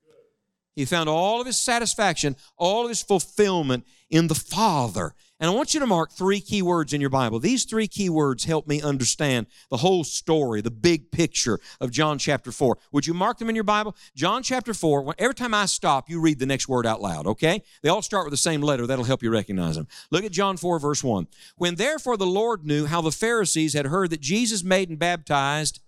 He 0.79 0.85
found 0.85 1.09
all 1.09 1.41
of 1.41 1.47
his 1.49 1.59
satisfaction, 1.59 2.37
all 2.57 2.85
of 2.85 2.88
his 2.88 3.03
fulfillment 3.03 3.85
in 4.11 4.29
the 4.29 4.37
Father. 4.37 5.12
And 5.41 5.51
I 5.51 5.53
want 5.53 5.75
you 5.75 5.81
to 5.81 5.87
mark 5.87 6.12
three 6.12 6.41
key 6.41 6.62
words 6.62 6.93
in 6.93 7.01
your 7.01 7.11
Bible. 7.11 7.41
These 7.41 7.64
three 7.64 7.88
key 7.88 8.09
words 8.09 8.45
help 8.45 8.69
me 8.69 8.81
understand 8.81 9.49
the 9.71 9.79
whole 9.79 10.05
story, 10.05 10.61
the 10.61 10.71
big 10.71 11.11
picture 11.11 11.59
of 11.81 11.91
John 11.91 12.17
chapter 12.17 12.53
4. 12.53 12.79
Would 12.93 13.09
you 13.09 13.12
mark 13.12 13.38
them 13.38 13.49
in 13.49 13.57
your 13.57 13.64
Bible? 13.64 13.97
John 14.14 14.45
chapter 14.45 14.73
4, 14.73 15.17
every 15.19 15.35
time 15.35 15.53
I 15.53 15.67
stop, 15.67 16.09
you 16.09 16.21
read 16.21 16.38
the 16.38 16.47
next 16.47 16.69
word 16.69 16.87
out 16.87 17.01
loud, 17.01 17.27
okay? 17.27 17.64
They 17.83 17.88
all 17.88 18.01
start 18.01 18.27
with 18.27 18.33
the 18.33 18.37
same 18.37 18.61
letter. 18.61 18.87
That'll 18.87 19.05
help 19.05 19.25
you 19.25 19.33
recognize 19.33 19.75
them. 19.75 19.88
Look 20.12 20.23
at 20.23 20.31
John 20.31 20.57
4, 20.57 20.79
verse 20.79 21.03
1. 21.03 21.27
When 21.57 21.75
therefore 21.75 22.17
the 22.17 22.25
Lord 22.25 22.64
knew 22.64 22.87
how 22.87 23.01
the 23.01 23.11
Pharisees 23.11 23.75
had 23.75 23.87
heard 23.87 24.11
that 24.11 24.21
Jesus 24.21 24.62
made 24.62 24.91
and 24.91 24.99
baptized, 24.99 25.81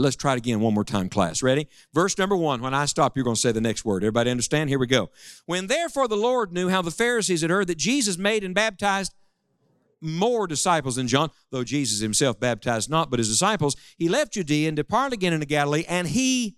let's 0.00 0.16
try 0.16 0.34
it 0.34 0.38
again 0.38 0.60
one 0.60 0.74
more 0.74 0.84
time, 0.84 1.08
class. 1.08 1.42
Ready? 1.42 1.68
Verse 1.92 2.16
number 2.18 2.36
one. 2.36 2.60
When 2.60 2.74
I 2.74 2.86
stop, 2.86 3.16
you're 3.16 3.24
going 3.24 3.36
to 3.36 3.40
say 3.40 3.52
the 3.52 3.60
next 3.60 3.84
word. 3.84 4.02
Everybody 4.02 4.30
understand? 4.30 4.68
Here 4.68 4.78
we 4.78 4.86
go. 4.86 5.10
When 5.46 5.66
therefore 5.66 6.08
the 6.08 6.16
Lord 6.16 6.52
knew 6.52 6.68
how 6.68 6.82
the 6.82 6.90
Pharisees 6.90 7.42
had 7.42 7.50
heard 7.50 7.68
that 7.68 7.78
Jesus 7.78 8.18
made 8.18 8.44
and 8.44 8.54
baptized 8.54 9.14
more 10.00 10.46
disciples 10.46 10.96
than 10.96 11.08
John, 11.08 11.30
though 11.50 11.64
Jesus 11.64 12.00
himself 12.00 12.38
baptized 12.38 12.90
not, 12.90 13.10
but 13.10 13.18
his 13.18 13.28
disciples, 13.28 13.76
he 13.96 14.08
left 14.08 14.34
Judea 14.34 14.68
and 14.68 14.76
departed 14.76 15.14
again 15.14 15.32
into 15.32 15.46
Galilee, 15.46 15.84
and 15.88 16.08
he, 16.08 16.56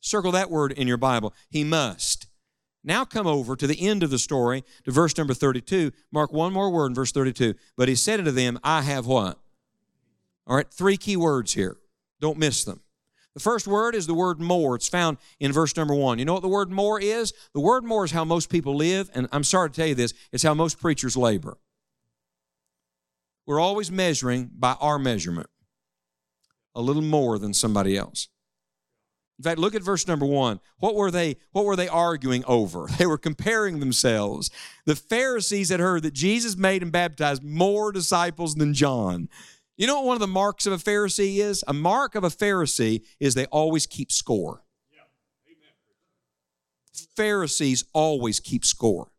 circle 0.00 0.32
that 0.32 0.50
word 0.50 0.72
in 0.72 0.88
your 0.88 0.96
Bible, 0.96 1.34
he 1.50 1.64
must. 1.64 2.26
Now 2.84 3.04
come 3.04 3.26
over 3.26 3.56
to 3.56 3.66
the 3.66 3.86
end 3.86 4.02
of 4.02 4.10
the 4.10 4.18
story, 4.18 4.64
to 4.84 4.90
verse 4.90 5.16
number 5.18 5.34
32. 5.34 5.92
Mark 6.10 6.32
one 6.32 6.52
more 6.52 6.70
word 6.70 6.86
in 6.86 6.94
verse 6.94 7.12
32. 7.12 7.54
But 7.76 7.88
he 7.88 7.94
said 7.94 8.18
unto 8.18 8.30
them, 8.30 8.58
I 8.62 8.82
have 8.82 9.06
what? 9.06 9.38
All 10.46 10.56
right, 10.56 10.72
three 10.72 10.96
key 10.96 11.16
words 11.16 11.52
here. 11.52 11.76
Don't 12.20 12.38
miss 12.38 12.64
them. 12.64 12.80
The 13.34 13.40
first 13.40 13.68
word 13.68 13.94
is 13.94 14.06
the 14.06 14.14
word 14.14 14.40
more. 14.40 14.74
It's 14.74 14.88
found 14.88 15.18
in 15.38 15.52
verse 15.52 15.76
number 15.76 15.94
one. 15.94 16.18
You 16.18 16.24
know 16.24 16.32
what 16.32 16.42
the 16.42 16.48
word 16.48 16.72
more 16.72 17.00
is? 17.00 17.32
The 17.54 17.60
word 17.60 17.84
more 17.84 18.04
is 18.04 18.10
how 18.10 18.24
most 18.24 18.50
people 18.50 18.74
live, 18.74 19.10
and 19.14 19.28
I'm 19.30 19.44
sorry 19.44 19.70
to 19.70 19.76
tell 19.76 19.86
you 19.86 19.94
this, 19.94 20.12
it's 20.32 20.42
how 20.42 20.54
most 20.54 20.80
preachers 20.80 21.16
labor. 21.16 21.58
We're 23.46 23.60
always 23.60 23.90
measuring 23.90 24.50
by 24.58 24.76
our 24.80 24.98
measurement, 24.98 25.48
a 26.74 26.82
little 26.82 27.02
more 27.02 27.38
than 27.38 27.54
somebody 27.54 27.96
else. 27.96 28.28
In 29.38 29.44
fact, 29.44 29.60
look 29.60 29.76
at 29.76 29.82
verse 29.82 30.06
number 30.08 30.26
one. 30.26 30.58
What 30.78 30.96
were 30.96 31.12
they, 31.12 31.36
what 31.52 31.64
were 31.64 31.76
they 31.76 31.88
arguing 31.88 32.44
over? 32.46 32.88
They 32.98 33.06
were 33.06 33.18
comparing 33.18 33.78
themselves. 33.78 34.50
The 34.84 34.96
Pharisees 34.96 35.68
had 35.68 35.78
heard 35.78 36.02
that 36.02 36.12
Jesus 36.12 36.56
made 36.56 36.82
and 36.82 36.90
baptized 36.90 37.44
more 37.44 37.92
disciples 37.92 38.56
than 38.56 38.74
John. 38.74 39.28
You 39.78 39.86
know 39.86 39.94
what 39.94 40.04
one 40.06 40.16
of 40.16 40.20
the 40.20 40.26
marks 40.26 40.66
of 40.66 40.72
a 40.72 40.76
Pharisee 40.76 41.38
is? 41.38 41.64
A 41.68 41.72
mark 41.72 42.16
of 42.16 42.24
a 42.24 42.28
Pharisee 42.28 43.04
is 43.20 43.34
they 43.34 43.46
always 43.46 43.86
keep 43.86 44.10
score. 44.10 44.64
Pharisees 47.14 47.84
always 47.92 48.40
keep 48.40 48.64
score. 48.64 49.12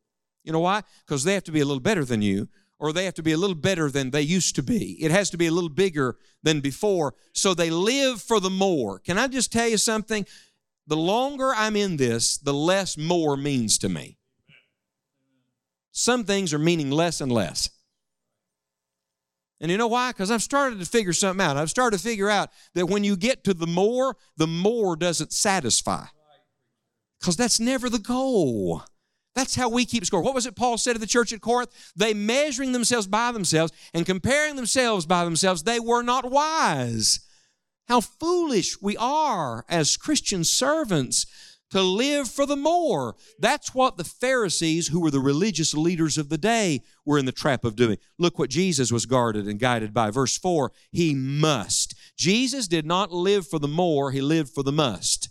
You 0.44 0.52
know 0.52 0.60
why? 0.60 0.84
Because 1.06 1.24
they 1.24 1.34
have 1.34 1.46
to 1.46 1.54
be 1.54 1.62
a 1.62 1.66
little 1.66 1.80
better 1.80 2.04
than 2.04 2.22
you, 2.22 2.50
or 2.78 2.92
they 2.92 3.06
have 3.06 3.14
to 3.16 3.24
be 3.24 3.32
a 3.32 3.38
little 3.38 3.56
better 3.56 3.90
than 3.90 4.12
they 4.12 4.22
used 4.22 4.54
to 4.56 4.64
be. 4.64 5.02
It 5.02 5.12
has 5.12 5.30
to 5.30 5.38
be 5.38 5.48
a 5.48 5.52
little 5.52 5.70
bigger 5.70 6.18
than 6.44 6.60
before. 6.60 7.14
So 7.34 7.54
they 7.54 7.70
live 7.70 8.22
for 8.22 8.42
the 8.42 8.50
more. 8.50 9.00
Can 9.00 9.18
I 9.18 9.28
just 9.28 9.54
tell 9.54 9.68
you 9.68 9.78
something? 9.78 10.26
The 10.88 10.98
longer 10.98 11.54
I'm 11.56 11.78
in 11.78 11.96
this, 11.96 12.38
the 12.38 12.54
less 12.54 12.98
more 12.98 13.38
means 13.38 13.78
to 13.78 13.88
me. 13.88 14.18
Some 15.92 16.26
things 16.26 16.54
are 16.54 16.60
meaning 16.60 16.92
less 16.92 17.22
and 17.22 17.32
less. 17.32 17.70
And 19.62 19.70
you 19.70 19.78
know 19.78 19.88
why? 19.88 20.12
Because 20.12 20.32
I've 20.32 20.44
started 20.44 20.80
to 20.80 20.86
figure 20.86 21.14
something 21.14 21.46
out. 21.46 21.58
I've 21.58 21.70
started 21.70 21.98
to 21.98 22.04
figure 22.04 22.30
out 22.30 22.50
that 22.76 22.88
when 22.88 23.04
you 23.04 23.18
get 23.18 23.44
to 23.44 23.54
the 23.54 23.68
more, 23.68 24.16
the 24.38 24.48
more 24.48 24.96
doesn't 24.96 25.34
satisfy. 25.34 26.06
Because 27.20 27.36
that's 27.36 27.60
never 27.60 27.90
the 27.90 28.00
goal. 28.00 28.84
That's 29.36 29.56
how 29.56 29.70
we 29.70 29.86
keep 29.86 30.06
score. 30.06 30.22
What 30.22 30.34
was 30.34 30.46
it 30.46 30.56
Paul 30.56 30.78
said 30.78 30.94
to 30.94 31.00
the 31.00 31.08
church 31.08 31.34
at 31.34 31.42
Corinth? 31.42 31.92
They 31.96 32.14
measuring 32.14 32.72
themselves 32.72 33.08
by 33.08 33.32
themselves 33.32 33.72
and 33.94 34.06
comparing 34.06 34.56
themselves 34.56 35.06
by 35.06 35.24
themselves, 35.26 35.64
they 35.64 35.80
were 35.80 36.02
not 36.02 36.32
wise. 36.32 37.20
How 37.88 38.02
foolish 38.02 38.82
we 38.82 38.96
are 38.98 39.66
as 39.68 39.98
Christian 39.98 40.44
servants 40.44 41.26
to 41.72 41.82
live 41.82 42.28
for 42.28 42.46
the 42.46 42.56
more. 42.56 43.16
That's 43.40 43.74
what 43.74 43.98
the 43.98 44.04
Pharisees, 44.04 44.88
who 44.88 45.00
were 45.00 45.12
the 45.12 45.20
religious 45.20 45.74
leaders 45.74 46.18
of 46.18 46.30
the 46.30 46.38
day, 46.38 46.82
were 47.06 47.18
in 47.18 47.26
the 47.26 47.32
trap 47.32 47.64
of 47.64 47.76
doing. 47.76 47.98
Look 48.18 48.40
what 48.40 48.50
Jesus 48.50 48.92
was 48.92 49.06
guarded 49.06 49.48
and 49.48 49.60
guided 49.60 49.94
by. 49.94 50.12
Verse 50.12 50.38
4 50.38 50.72
He 50.92 51.14
must. 51.14 51.96
Jesus 52.18 52.68
did 52.68 52.86
not 52.86 53.12
live 53.12 53.48
for 53.48 53.60
the 53.60 53.68
more, 53.68 54.12
He 54.12 54.22
lived 54.22 54.54
for 54.54 54.64
the 54.64 54.72
must. 54.72 55.30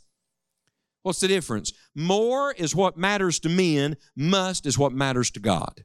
What's 1.03 1.21
the 1.21 1.29
difference? 1.29 1.73
More 1.95 2.53
is 2.53 2.75
what 2.75 2.99
matters 2.99 3.39
to 3.41 3.49
men, 3.49 3.97
must 4.17 4.67
is 4.67 4.79
what 4.79 4.93
matters 4.93 5.31
to 5.33 5.41
God. 5.41 5.85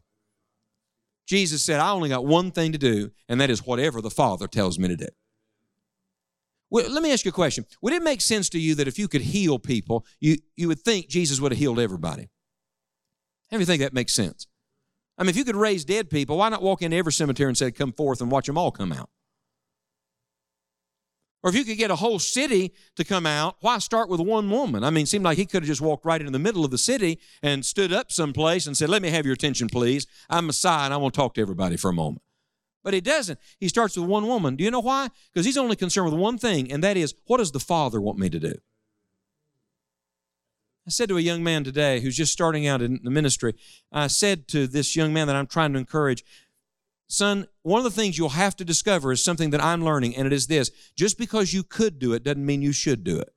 Jesus 1.25 1.63
said, 1.63 1.79
I 1.79 1.91
only 1.91 2.09
got 2.09 2.25
one 2.25 2.51
thing 2.51 2.73
to 2.73 2.77
do, 2.77 3.11
and 3.29 3.39
that 3.39 3.49
is 3.49 3.65
whatever 3.65 4.01
the 4.01 4.09
Father 4.09 4.47
tells 4.47 4.77
me 4.77 4.89
to 4.89 4.97
do. 4.97 5.07
Well, 6.73 6.89
let 6.89 7.03
me 7.03 7.13
ask 7.13 7.23
you 7.23 7.29
a 7.29 7.31
question. 7.31 7.67
Would 7.83 7.93
it 7.93 8.01
make 8.01 8.19
sense 8.19 8.49
to 8.49 8.59
you 8.59 8.73
that 8.75 8.87
if 8.87 8.97
you 8.97 9.07
could 9.07 9.21
heal 9.21 9.59
people, 9.59 10.07
you, 10.19 10.37
you 10.55 10.67
would 10.67 10.79
think 10.79 11.07
Jesus 11.07 11.39
would 11.39 11.51
have 11.51 11.59
healed 11.59 11.79
everybody? 11.79 12.31
Do 13.51 13.59
you 13.59 13.65
think 13.65 13.83
that 13.83 13.93
makes 13.93 14.11
sense? 14.11 14.47
I 15.15 15.21
mean, 15.21 15.29
if 15.29 15.37
you 15.37 15.45
could 15.45 15.55
raise 15.55 15.85
dead 15.85 16.09
people, 16.09 16.35
why 16.35 16.49
not 16.49 16.63
walk 16.63 16.81
into 16.81 16.97
every 16.97 17.13
cemetery 17.13 17.47
and 17.47 17.55
say, 17.55 17.69
come 17.69 17.93
forth 17.93 18.21
and 18.21 18.31
watch 18.31 18.47
them 18.47 18.57
all 18.57 18.71
come 18.71 18.91
out? 18.91 19.11
Or 21.43 21.51
if 21.51 21.55
you 21.55 21.63
could 21.63 21.77
get 21.77 21.91
a 21.91 21.95
whole 21.95 22.17
city 22.17 22.73
to 22.95 23.03
come 23.03 23.27
out, 23.27 23.57
why 23.59 23.77
start 23.77 24.09
with 24.09 24.19
one 24.19 24.49
woman? 24.49 24.83
I 24.83 24.89
mean, 24.89 25.03
it 25.03 25.09
seemed 25.09 25.25
like 25.25 25.37
he 25.37 25.45
could 25.45 25.61
have 25.61 25.67
just 25.67 25.79
walked 25.79 26.05
right 26.05 26.19
into 26.19 26.31
the 26.31 26.39
middle 26.39 26.65
of 26.65 26.71
the 26.71 26.79
city 26.79 27.19
and 27.43 27.63
stood 27.63 27.93
up 27.93 28.11
someplace 28.11 28.65
and 28.65 28.75
said, 28.75 28.89
Let 28.89 29.03
me 29.03 29.11
have 29.11 29.27
your 29.27 29.35
attention, 29.35 29.67
please. 29.67 30.07
I'm 30.27 30.47
Messiah 30.47 30.85
and 30.85 30.93
I 30.93 30.97
want 30.97 31.13
to 31.13 31.19
talk 31.19 31.35
to 31.35 31.41
everybody 31.41 31.77
for 31.77 31.89
a 31.89 31.93
moment. 31.93 32.22
But 32.83 32.93
he 32.93 33.01
doesn't. 33.01 33.39
He 33.59 33.69
starts 33.69 33.97
with 33.97 34.07
one 34.07 34.27
woman. 34.27 34.55
Do 34.55 34.63
you 34.63 34.71
know 34.71 34.81
why? 34.81 35.09
Because 35.31 35.45
he's 35.45 35.57
only 35.57 35.75
concerned 35.75 36.11
with 36.11 36.19
one 36.19 36.37
thing, 36.37 36.71
and 36.71 36.83
that 36.83 36.97
is, 36.97 37.15
what 37.25 37.37
does 37.37 37.51
the 37.51 37.59
Father 37.59 38.01
want 38.01 38.19
me 38.19 38.29
to 38.29 38.39
do? 38.39 38.53
I 40.85 40.89
said 40.89 41.07
to 41.09 41.17
a 41.17 41.21
young 41.21 41.43
man 41.43 41.63
today 41.63 42.01
who's 42.01 42.17
just 42.17 42.33
starting 42.33 42.67
out 42.67 42.81
in 42.81 42.99
the 43.03 43.09
ministry, 43.09 43.55
I 43.91 44.07
said 44.07 44.49
to 44.49 44.67
this 44.67 44.97
young 44.97 45.13
man 45.13 45.27
that 45.27 45.35
I'm 45.37 45.47
trying 45.47 45.71
to 45.73 45.79
encourage, 45.79 46.25
son, 47.07 47.47
one 47.61 47.77
of 47.77 47.85
the 47.85 48.01
things 48.01 48.17
you'll 48.17 48.29
have 48.29 48.55
to 48.57 48.65
discover 48.65 49.13
is 49.13 49.23
something 49.23 49.51
that 49.51 49.63
I'm 49.63 49.85
learning, 49.85 50.17
and 50.17 50.27
it 50.27 50.33
is 50.33 50.47
this 50.47 50.71
just 50.93 51.17
because 51.17 51.53
you 51.53 51.63
could 51.63 51.99
do 51.99 52.11
it 52.11 52.23
doesn't 52.23 52.45
mean 52.45 52.61
you 52.61 52.73
should 52.73 53.05
do 53.05 53.17
it. 53.17 53.33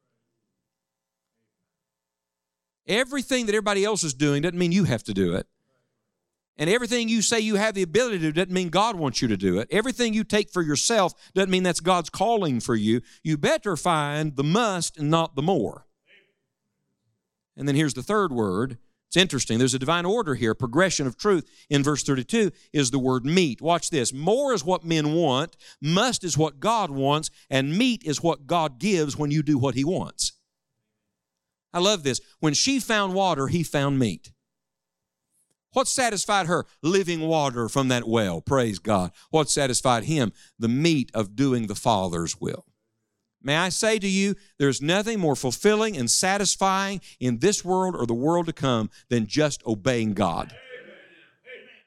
Everything 2.89 3.47
that 3.47 3.53
everybody 3.53 3.85
else 3.85 4.03
is 4.03 4.15
doing 4.15 4.43
doesn't 4.43 4.59
mean 4.59 4.73
you 4.73 4.85
have 4.85 5.05
to 5.05 5.15
do 5.15 5.35
it. 5.37 5.47
And 6.59 6.71
everything 6.71 7.09
you 7.09 7.21
say 7.21 7.41
you 7.41 7.57
have 7.57 7.75
the 7.75 7.83
ability 7.83 8.19
to 8.19 8.25
do 8.25 8.33
doesn't 8.33 8.53
mean 8.53 8.71
God 8.71 8.97
wants 8.97 9.21
you 9.21 9.29
to 9.29 9.37
do 9.37 9.59
it. 9.59 9.69
Everything 9.71 10.15
you 10.15 10.25
take 10.25 10.51
for 10.51 10.63
yourself 10.63 11.13
doesn't 11.35 11.51
mean 11.51 11.63
that's 11.63 11.81
God's 11.81 12.09
calling 12.09 12.61
for 12.61 12.75
you. 12.75 13.03
You 13.23 13.37
better 13.37 13.77
find 13.77 14.37
the 14.37 14.45
must 14.45 14.97
and 14.97 15.11
not 15.11 15.37
the 15.37 15.43
more. 15.43 15.87
And 17.57 17.69
then 17.69 17.75
here's 17.75 17.95
the 17.95 18.03
third 18.03 18.33
word. 18.33 18.79
It's 19.09 19.17
interesting. 19.17 19.59
There's 19.59 19.75
a 19.75 19.79
divine 19.79 20.05
order 20.05 20.35
here, 20.35 20.55
progression 20.55 21.07
of 21.07 21.17
truth. 21.17 21.49
In 21.71 21.83
verse 21.83 22.03
32 22.03 22.51
is 22.73 22.91
the 22.91 22.99
word 22.99 23.25
meat. 23.25 23.61
Watch 23.61 23.91
this. 23.91 24.13
More 24.13 24.53
is 24.53 24.65
what 24.65 24.85
men 24.85 25.15
want, 25.15 25.57
must 25.81 26.25
is 26.25 26.37
what 26.37 26.59
God 26.59 26.91
wants, 26.91 27.31
and 27.49 27.77
meat 27.79 28.03
is 28.05 28.23
what 28.23 28.47
God 28.47 28.79
gives 28.79 29.17
when 29.17 29.31
you 29.31 29.43
do 29.43 29.59
what 29.59 29.75
He 29.75 29.85
wants. 29.85 30.33
I 31.73 31.79
love 31.79 32.03
this. 32.03 32.21
When 32.41 32.55
she 32.55 32.81
found 32.81 33.15
water, 33.15 33.47
He 33.47 33.63
found 33.63 33.99
meat. 33.99 34.33
What 35.77 35.89
satisfied 35.89 36.47
her? 36.47 36.65
Living 36.83 37.21
water 37.21 37.69
from 37.69 37.89
that 37.89 38.09
well. 38.09 38.41
Praise 38.41 38.79
God. 38.79 39.11
What 39.29 39.51
satisfied 39.51 40.05
him? 40.05 40.33
The 40.59 40.69
meat 40.69 41.11
of 41.13 41.37
doing 41.37 41.67
the 41.67 41.75
Father's 41.75 42.41
will. 42.41 42.65
May 43.43 43.59
I 43.59 43.69
say 43.69 43.99
to 43.99 44.09
you, 44.09 44.37
there's 44.59 44.81
nothing 44.81 45.21
more 45.21 45.37
fulfilling 45.37 45.95
and 45.95 46.11
satisfying 46.11 47.03
in 47.21 47.41
this 47.41 47.63
world 47.63 47.95
or 47.95 48.07
the 48.07 48.15
world 48.15 48.47
to 48.47 48.55
come 48.55 48.89
than 49.11 49.27
just 49.27 49.63
obeying 49.67 50.15
God. 50.15 50.57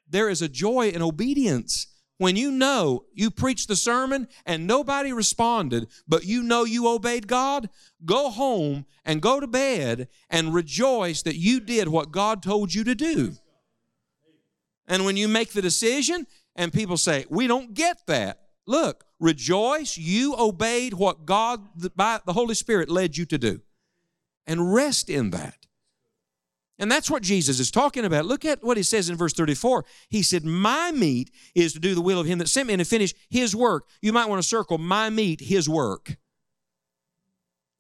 There 0.08 0.30
is 0.30 0.44
a 0.44 0.48
joy 0.48 0.90
in 0.90 1.02
obedience. 1.02 1.88
When 2.20 2.36
you 2.36 2.52
know 2.52 3.06
you 3.16 3.32
preached 3.32 3.70
the 3.70 3.76
sermon 3.76 4.28
and 4.46 4.68
nobody 4.68 5.12
responded, 5.12 5.88
but 6.08 6.26
you 6.26 6.44
know 6.44 6.64
you 6.64 6.88
obeyed 6.88 7.26
God, 7.28 7.72
go 8.06 8.30
home 8.30 8.86
and 9.04 9.20
go 9.20 9.40
to 9.40 9.48
bed 9.48 10.10
and 10.30 10.54
rejoice 10.54 11.24
that 11.24 11.38
you 11.38 11.60
did 11.60 11.88
what 11.88 12.12
God 12.12 12.44
told 12.44 12.72
you 12.72 12.84
to 12.84 12.94
do. 12.94 13.34
And 14.90 15.06
when 15.06 15.16
you 15.16 15.28
make 15.28 15.54
the 15.54 15.62
decision 15.62 16.26
and 16.56 16.74
people 16.74 16.98
say, 16.98 17.26
we 17.30 17.48
don't 17.48 17.74
get 17.76 18.00
that, 18.08 18.42
look, 18.66 19.06
rejoice, 19.20 19.98
you 19.98 20.36
obeyed 20.38 20.96
what 20.96 21.26
God, 21.26 21.62
by 21.96 22.20
the 22.26 22.34
Holy 22.34 22.56
Spirit, 22.56 22.90
led 22.90 23.16
you 23.16 23.26
to 23.28 23.38
do. 23.38 23.62
And 24.48 24.74
rest 24.74 25.10
in 25.10 25.30
that. 25.30 25.68
And 26.80 26.90
that's 26.90 27.12
what 27.12 27.22
Jesus 27.22 27.60
is 27.60 27.70
talking 27.70 28.06
about. 28.06 28.26
Look 28.26 28.46
at 28.46 28.64
what 28.64 28.78
he 28.78 28.84
says 28.84 29.10
in 29.10 29.18
verse 29.18 29.34
34. 29.34 29.86
He 30.10 30.24
said, 30.24 30.44
My 30.44 30.92
meat 30.92 31.30
is 31.54 31.74
to 31.74 31.80
do 31.80 31.94
the 31.94 32.02
will 32.02 32.22
of 32.22 32.26
him 32.26 32.40
that 32.40 32.48
sent 32.48 32.68
me 32.68 32.74
and 32.74 32.80
to 32.80 32.86
finish 32.86 33.14
his 33.30 33.56
work. 33.56 33.86
You 34.02 34.14
might 34.14 34.30
want 34.30 34.42
to 34.42 34.48
circle, 34.48 34.78
My 34.78 35.10
meat, 35.10 35.42
his 35.42 35.70
work. 35.70 36.18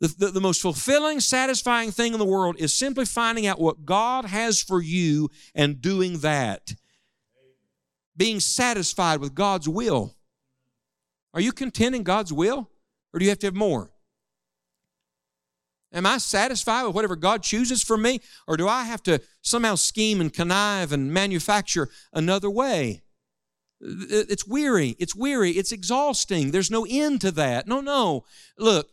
The, 0.02 0.13
the, 0.17 0.28
the, 0.28 0.41
most 0.41 0.62
fulfilling, 0.62 1.19
satisfying 1.19 1.91
thing 1.91 2.13
in 2.13 2.19
the 2.19 2.26
world 2.26 2.56
is 2.60 2.74
simply 2.74 3.06
finding 3.06 3.48
out 3.48 3.60
what 3.60 3.86
God 3.86 4.26
has 4.26 4.62
for 4.62 4.82
you 4.82 5.30
and 5.56 5.82
doing 5.82 6.19
that. 6.19 6.74
Being 8.19 8.41
satisfied 8.41 9.21
with 9.21 9.34
God's 9.34 9.69
will. 9.69 10.13
Are 11.34 11.39
you 11.39 11.53
content 11.53 11.95
in 11.95 12.03
God's 12.03 12.34
will? 12.34 12.69
Or 13.13 13.19
do 13.19 13.23
you 13.23 13.29
have 13.29 13.39
to 13.39 13.47
have 13.47 13.55
more? 13.55 13.89
Am 15.93 16.05
I 16.05 16.17
satisfied 16.17 16.84
with 16.84 16.93
whatever 16.93 17.15
God 17.15 17.43
chooses 17.43 17.82
for 17.82 17.95
me? 17.95 18.19
Or 18.45 18.58
do 18.58 18.67
I 18.67 18.84
have 18.84 19.01
to 19.03 19.21
somehow 19.41 19.75
scheme 19.75 20.19
and 20.19 20.34
connive 20.34 20.91
and 20.91 21.13
manufacture 21.13 21.88
another 22.12 22.49
way? 22.49 23.03
It's 23.79 24.45
weary. 24.45 24.97
It's 24.99 25.15
weary. 25.15 25.51
It's 25.51 25.71
exhausting. 25.71 26.51
There's 26.51 26.69
no 26.69 26.86
end 26.89 27.21
to 27.21 27.32
that. 27.32 27.69
No, 27.69 27.79
no. 27.79 28.25
Look, 28.58 28.89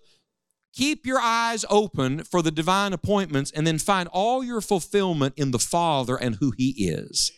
keep 0.72 1.04
your 1.04 1.18
eyes 1.18 1.64
open 1.68 2.22
for 2.22 2.42
the 2.42 2.52
divine 2.52 2.92
appointments 2.92 3.50
and 3.50 3.66
then 3.66 3.78
find 3.78 4.08
all 4.12 4.44
your 4.44 4.60
fulfillment 4.60 5.34
in 5.36 5.50
the 5.50 5.58
Father 5.58 6.14
and 6.14 6.36
who 6.36 6.52
He 6.56 6.70
is 6.86 7.32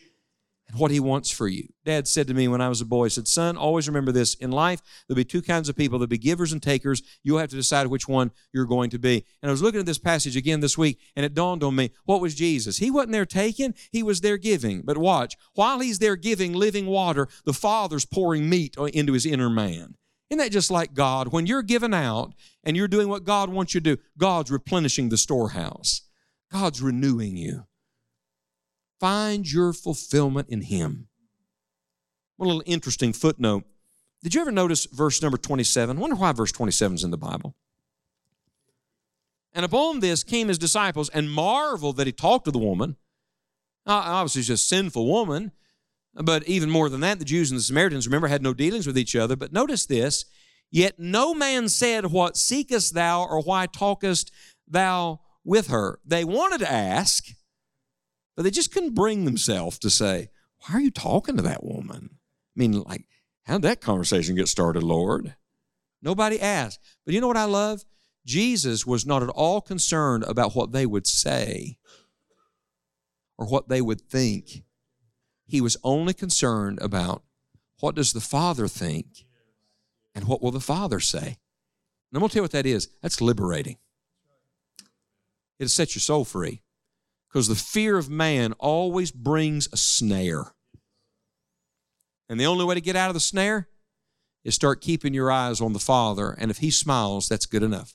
and 0.69 0.79
what 0.79 0.91
he 0.91 1.01
wants 1.01 1.31
for 1.31 1.49
you. 1.49 1.69
Dad 1.85 2.07
said 2.07 2.27
to 2.27 2.35
me 2.35 2.47
when 2.49 2.61
I 2.61 2.69
was 2.69 2.81
a 2.81 2.87
boy, 2.87 3.05
he 3.05 3.11
said, 3.11 3.27
Son, 3.27 3.57
always 3.57 3.89
remember 3.89 4.13
this. 4.13 4.35
In 4.35 4.51
life, 4.51 4.81
there'll 5.07 5.17
be 5.17 5.25
two 5.25 5.43
kinds 5.43 5.69
of 5.69 5.77
people. 5.77 5.99
There'll 5.99 6.09
be 6.09 6.19
givers 6.19 6.53
and 6.53 6.63
takers. 6.63 7.03
You'll 7.23 7.39
have 7.39 7.51
to 7.51 7.57
decide 7.57 7.87
which 7.87 8.09
one 8.09 8.31
you're 8.53 8.67
going 8.67 8.91
to 8.91 8.99
be. 8.99 9.25
And 9.43 9.49
I 9.49 9.53
was 9.53 9.63
looking 9.63 9.81
at 9.81 9.87
this 9.87 9.99
passage 9.99 10.37
again 10.37 10.61
this 10.61 10.77
week, 10.77 11.01
and 11.17 11.25
it 11.25 11.35
dawned 11.35 11.65
on 11.65 11.75
me, 11.75 11.91
what 12.05 12.21
was 12.21 12.35
Jesus? 12.35 12.79
He 12.79 12.91
wasn't 12.91 13.13
there 13.13 13.27
taking, 13.27 13.75
he 13.91 14.03
was 14.03 14.21
there 14.21 14.37
giving. 14.37 14.83
But 14.83 14.99
watch, 14.99 15.37
while 15.55 15.81
he's 15.81 15.99
there 15.99 16.17
giving 16.17 16.53
living 16.53 16.87
water, 16.87 17.29
the 17.45 17.53
Father's 17.55 18.05
pouring 18.05 18.49
meat 18.49 18.77
into 18.93 19.15
his 19.15 19.27
inner 19.27 19.51
man. 19.51 19.95
Isn't 20.31 20.39
that 20.39 20.53
just 20.53 20.71
like 20.71 20.93
God? 20.93 21.29
When 21.29 21.47
you're 21.47 21.63
giving 21.63 21.95
out 21.95 22.35
and 22.63 22.77
you're 22.77 22.89
doing 22.89 23.09
what 23.09 23.25
God 23.25 23.49
wants 23.49 23.75
you 23.75 23.81
to 23.81 23.97
do, 23.97 24.03
God's 24.19 24.51
replenishing 24.51 25.09
the 25.09 25.17
storehouse. 25.17 26.03
God's 26.53 26.83
renewing 26.83 27.37
you. 27.37 27.68
Find 29.01 29.51
your 29.51 29.73
fulfillment 29.73 30.49
in 30.49 30.63
Him. 30.63 31.09
One 32.37 32.49
little 32.49 32.63
interesting 32.67 33.13
footnote. 33.13 33.65
Did 34.23 34.35
you 34.35 34.41
ever 34.41 34.51
notice 34.51 34.87
verse 34.87 35.23
number 35.23 35.39
27? 35.39 35.97
I 35.97 36.01
wonder 36.01 36.17
why 36.17 36.33
verse 36.33 36.53
27 36.53 36.97
is 36.97 37.05
in 37.05 37.11
the 37.11 37.17
Bible. 37.17 37.55
And 39.53 39.65
upon 39.65 40.01
this 40.01 40.23
came 40.23 40.49
his 40.49 40.59
disciples 40.59 41.09
and 41.09 41.31
marveled 41.31 41.97
that 41.97 42.07
he 42.07 42.13
talked 42.13 42.45
to 42.45 42.51
the 42.51 42.59
woman. 42.59 42.97
Obviously, 43.87 44.43
she's 44.43 44.51
a 44.51 44.57
sinful 44.57 45.07
woman, 45.07 45.53
but 46.15 46.47
even 46.47 46.69
more 46.69 46.89
than 46.89 47.01
that, 47.01 47.19
the 47.19 47.25
Jews 47.25 47.51
and 47.51 47.59
the 47.59 47.63
Samaritans, 47.65 48.07
remember, 48.07 48.29
had 48.29 48.43
no 48.43 48.53
dealings 48.53 48.87
with 48.87 48.99
each 48.99 49.17
other. 49.17 49.35
But 49.35 49.53
notice 49.53 49.87
this 49.87 50.27
Yet 50.71 50.99
no 50.99 51.35
man 51.35 51.69
said, 51.69 52.07
What 52.07 52.37
seekest 52.37 52.95
thou, 52.95 53.25
or 53.25 53.41
why 53.41 53.67
talkest 53.67 54.31
thou 54.67 55.21
with 55.45 55.69
her? 55.69 55.99
They 56.05 56.25
wanted 56.25 56.59
to 56.61 56.71
ask, 56.71 57.25
but 58.39 58.45
they 58.45 58.53
just 58.53 58.73
couldn't 58.73 58.95
bring 58.95 59.25
themselves 59.25 59.81
to 59.81 59.91
say, 59.91 60.31
Why 60.61 60.77
are 60.77 60.81
you 60.81 60.93
talking 60.93 61.37
to 61.37 61.43
that 61.43 61.65
woman? 61.65 62.11
I 62.13 62.55
mean, 62.55 62.83
like, 62.83 63.09
how'd 63.43 63.63
that 63.63 63.81
conversation 63.81 64.37
get 64.37 64.47
started, 64.47 64.85
Lord? 64.85 65.35
Nobody 66.01 66.41
asked. 66.41 66.79
But 67.05 67.15
you 67.15 67.21
know 67.21 67.27
what 67.27 67.37
I 67.37 67.47
love? 67.47 67.85
Jesus 68.25 68.87
was 68.87 69.05
not 69.05 69.25
at 69.25 69.29
all 69.31 69.61
concerned 69.61 70.23
about 70.23 70.55
what 70.55 70.71
they 70.71 70.87
would 70.87 71.05
say 71.05 71.79
or 73.37 73.45
what 73.45 73.69
they 73.69 73.81
would 73.81 74.03
think. 74.03 74.63
He 75.45 75.61
was 75.61 75.77
only 75.83 76.15
concerned 76.15 76.79
about 76.81 77.25
what 77.81 77.97
does 77.97 78.13
the 78.13 78.21
Father 78.21 78.69
think 78.69 79.27
and 80.15 80.29
what 80.29 80.41
will 80.41 80.53
the 80.53 80.61
Father 80.61 81.01
say. 81.01 81.27
And 81.27 82.15
I'm 82.15 82.21
going 82.21 82.29
to 82.29 82.35
tell 82.35 82.41
you 82.43 82.45
what 82.45 82.53
that 82.53 82.67
is. 82.67 82.87
That's 83.03 83.21
liberating. 83.21 83.79
It'll 85.59 85.69
set 85.69 85.97
your 85.97 86.03
soul 86.03 86.25
free. 86.25 86.63
Because 87.39 87.47
the 87.47 87.55
fear 87.55 87.97
of 87.97 88.11
man 88.11 88.53
always 88.55 89.13
brings 89.13 89.69
a 89.73 89.77
snare. 89.77 90.55
And 92.29 92.41
the 92.41 92.47
only 92.47 92.65
way 92.65 92.75
to 92.75 92.81
get 92.81 92.97
out 92.97 93.11
of 93.11 93.15
the 93.15 93.21
snare 93.21 93.69
is 94.43 94.57
start 94.57 94.81
keeping 94.81 95.15
your 95.15 95.31
eyes 95.31 95.61
on 95.61 95.73
the 95.73 95.79
Father. 95.79 96.35
And 96.37 96.51
if 96.51 96.59
He 96.59 96.73
smiles, 96.73 97.29
that's 97.29 97.47
good 97.47 97.63
enough. 97.63 97.95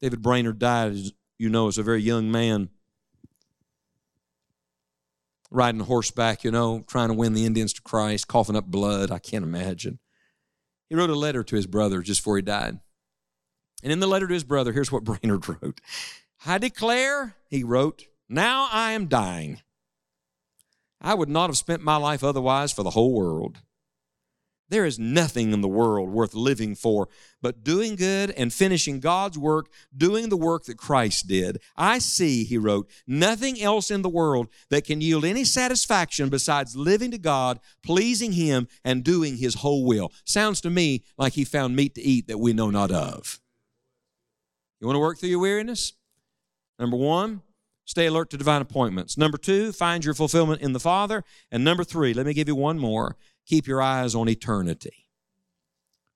David 0.00 0.22
Brainerd 0.22 0.58
died, 0.58 0.90
as 0.90 1.12
you 1.38 1.48
know, 1.48 1.68
as 1.68 1.78
a 1.78 1.84
very 1.84 2.02
young 2.02 2.32
man, 2.32 2.68
riding 5.48 5.82
horseback, 5.82 6.42
you 6.42 6.50
know, 6.50 6.82
trying 6.88 7.10
to 7.10 7.14
win 7.14 7.34
the 7.34 7.46
Indians 7.46 7.72
to 7.74 7.82
Christ, 7.82 8.26
coughing 8.26 8.56
up 8.56 8.66
blood. 8.66 9.12
I 9.12 9.20
can't 9.20 9.44
imagine. 9.44 10.00
He 10.88 10.96
wrote 10.96 11.10
a 11.10 11.14
letter 11.14 11.44
to 11.44 11.54
his 11.54 11.68
brother 11.68 12.02
just 12.02 12.22
before 12.22 12.38
he 12.38 12.42
died. 12.42 12.80
And 13.84 13.92
in 13.92 14.00
the 14.00 14.08
letter 14.08 14.26
to 14.26 14.34
his 14.34 14.42
brother, 14.42 14.72
here's 14.72 14.90
what 14.90 15.04
Brainerd 15.20 15.48
wrote 15.48 15.80
I 16.44 16.58
declare, 16.58 17.34
he 17.48 17.64
wrote, 17.64 18.04
now 18.28 18.68
I 18.70 18.92
am 18.92 19.06
dying. 19.06 19.60
I 21.00 21.14
would 21.14 21.28
not 21.28 21.50
have 21.50 21.56
spent 21.56 21.82
my 21.82 21.96
life 21.96 22.24
otherwise 22.24 22.72
for 22.72 22.82
the 22.82 22.90
whole 22.90 23.12
world. 23.12 23.58
There 24.68 24.84
is 24.84 24.98
nothing 24.98 25.52
in 25.52 25.60
the 25.60 25.68
world 25.68 26.10
worth 26.10 26.34
living 26.34 26.74
for 26.74 27.08
but 27.40 27.62
doing 27.62 27.94
good 27.94 28.32
and 28.32 28.52
finishing 28.52 28.98
God's 28.98 29.38
work, 29.38 29.70
doing 29.96 30.28
the 30.28 30.36
work 30.36 30.64
that 30.64 30.76
Christ 30.76 31.28
did. 31.28 31.60
I 31.76 32.00
see, 32.00 32.42
he 32.42 32.58
wrote, 32.58 32.90
nothing 33.06 33.60
else 33.62 33.92
in 33.92 34.02
the 34.02 34.08
world 34.08 34.48
that 34.70 34.84
can 34.84 35.00
yield 35.00 35.24
any 35.24 35.44
satisfaction 35.44 36.28
besides 36.30 36.74
living 36.74 37.12
to 37.12 37.18
God, 37.18 37.60
pleasing 37.84 38.32
Him, 38.32 38.66
and 38.84 39.04
doing 39.04 39.36
His 39.36 39.56
whole 39.56 39.84
will. 39.84 40.10
Sounds 40.24 40.60
to 40.62 40.70
me 40.70 41.04
like 41.16 41.34
he 41.34 41.44
found 41.44 41.76
meat 41.76 41.94
to 41.94 42.02
eat 42.02 42.26
that 42.26 42.38
we 42.38 42.52
know 42.52 42.70
not 42.70 42.90
of. 42.90 43.40
You 44.80 44.88
want 44.88 44.96
to 44.96 45.00
work 45.00 45.20
through 45.20 45.28
your 45.28 45.38
weariness? 45.38 45.92
Number 46.78 46.96
one, 46.96 47.42
stay 47.84 48.06
alert 48.06 48.30
to 48.30 48.36
divine 48.36 48.62
appointments. 48.62 49.16
Number 49.16 49.38
two, 49.38 49.72
find 49.72 50.04
your 50.04 50.14
fulfillment 50.14 50.60
in 50.60 50.72
the 50.72 50.80
Father. 50.80 51.24
And 51.50 51.64
number 51.64 51.84
three, 51.84 52.12
let 52.12 52.26
me 52.26 52.34
give 52.34 52.48
you 52.48 52.56
one 52.56 52.78
more 52.78 53.16
keep 53.46 53.66
your 53.66 53.80
eyes 53.80 54.14
on 54.14 54.28
eternity. 54.28 55.06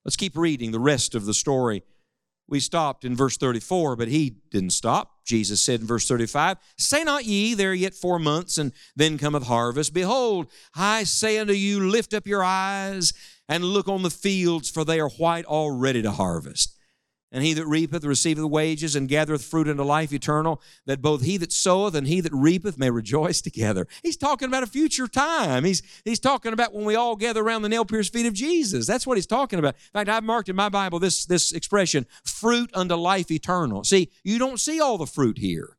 Let's 0.04 0.16
keep 0.16 0.36
reading 0.36 0.72
the 0.72 0.80
rest 0.80 1.14
of 1.14 1.26
the 1.26 1.34
story. 1.34 1.84
We 2.48 2.58
stopped 2.58 3.04
in 3.04 3.14
verse 3.14 3.36
34, 3.36 3.94
but 3.94 4.08
he 4.08 4.38
didn't 4.50 4.70
stop. 4.70 5.24
Jesus 5.24 5.60
said 5.60 5.80
in 5.80 5.86
verse 5.86 6.08
35, 6.08 6.56
Say 6.76 7.04
not 7.04 7.24
ye, 7.24 7.54
there 7.54 7.72
yet 7.72 7.94
four 7.94 8.18
months, 8.18 8.58
and 8.58 8.72
then 8.96 9.18
cometh 9.18 9.46
harvest. 9.46 9.94
Behold, 9.94 10.50
I 10.74 11.04
say 11.04 11.38
unto 11.38 11.52
you, 11.52 11.88
lift 11.88 12.12
up 12.12 12.26
your 12.26 12.42
eyes 12.42 13.12
and 13.48 13.62
look 13.62 13.86
on 13.86 14.02
the 14.02 14.10
fields, 14.10 14.68
for 14.68 14.84
they 14.84 14.98
are 14.98 15.10
white 15.10 15.44
already 15.44 16.02
to 16.02 16.10
harvest. 16.10 16.76
And 17.32 17.44
he 17.44 17.52
that 17.54 17.66
reapeth 17.66 18.04
receiveth 18.04 18.44
wages 18.44 18.96
and 18.96 19.08
gathereth 19.08 19.44
fruit 19.44 19.68
unto 19.68 19.84
life 19.84 20.12
eternal, 20.12 20.60
that 20.86 21.00
both 21.00 21.22
he 21.22 21.36
that 21.36 21.52
soweth 21.52 21.94
and 21.94 22.06
he 22.06 22.20
that 22.20 22.32
reapeth 22.32 22.76
may 22.76 22.90
rejoice 22.90 23.40
together. 23.40 23.86
He's 24.02 24.16
talking 24.16 24.48
about 24.48 24.64
a 24.64 24.66
future 24.66 25.06
time. 25.06 25.64
He's, 25.64 25.82
he's 26.04 26.18
talking 26.18 26.52
about 26.52 26.74
when 26.74 26.84
we 26.84 26.96
all 26.96 27.14
gather 27.14 27.42
around 27.42 27.62
the 27.62 27.68
nail 27.68 27.84
pierced 27.84 28.12
feet 28.12 28.26
of 28.26 28.34
Jesus. 28.34 28.86
That's 28.86 29.06
what 29.06 29.16
he's 29.16 29.26
talking 29.26 29.58
about. 29.58 29.74
In 29.74 30.00
fact, 30.00 30.08
I've 30.08 30.24
marked 30.24 30.48
in 30.48 30.56
my 30.56 30.68
Bible 30.68 30.98
this, 30.98 31.24
this 31.24 31.52
expression, 31.52 32.06
fruit 32.24 32.70
unto 32.74 32.96
life 32.96 33.30
eternal. 33.30 33.84
See, 33.84 34.10
you 34.24 34.38
don't 34.38 34.58
see 34.58 34.80
all 34.80 34.98
the 34.98 35.06
fruit 35.06 35.38
here. 35.38 35.76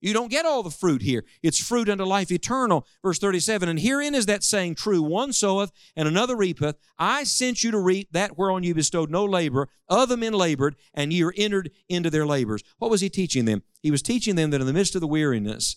You 0.00 0.12
don't 0.12 0.30
get 0.30 0.44
all 0.44 0.62
the 0.62 0.70
fruit 0.70 1.02
here. 1.02 1.24
It's 1.42 1.58
fruit 1.58 1.88
unto 1.88 2.04
life 2.04 2.30
eternal. 2.30 2.86
Verse 3.02 3.18
37 3.18 3.68
And 3.68 3.80
herein 3.80 4.14
is 4.14 4.26
that 4.26 4.44
saying 4.44 4.74
true 4.74 5.02
one 5.02 5.32
soweth 5.32 5.72
and 5.96 6.06
another 6.06 6.36
reapeth. 6.36 6.76
I 6.98 7.24
sent 7.24 7.64
you 7.64 7.70
to 7.70 7.78
reap 7.78 8.12
that 8.12 8.36
whereon 8.36 8.62
you 8.62 8.74
bestowed 8.74 9.10
no 9.10 9.24
labor. 9.24 9.68
Other 9.88 10.16
men 10.16 10.34
labored, 10.34 10.76
and 10.92 11.12
ye 11.12 11.22
are 11.22 11.32
entered 11.36 11.70
into 11.88 12.10
their 12.10 12.26
labors. 12.26 12.62
What 12.78 12.90
was 12.90 13.00
he 13.00 13.08
teaching 13.08 13.46
them? 13.46 13.62
He 13.80 13.90
was 13.90 14.02
teaching 14.02 14.36
them 14.36 14.50
that 14.50 14.60
in 14.60 14.66
the 14.66 14.72
midst 14.72 14.94
of 14.94 15.00
the 15.00 15.06
weariness, 15.06 15.76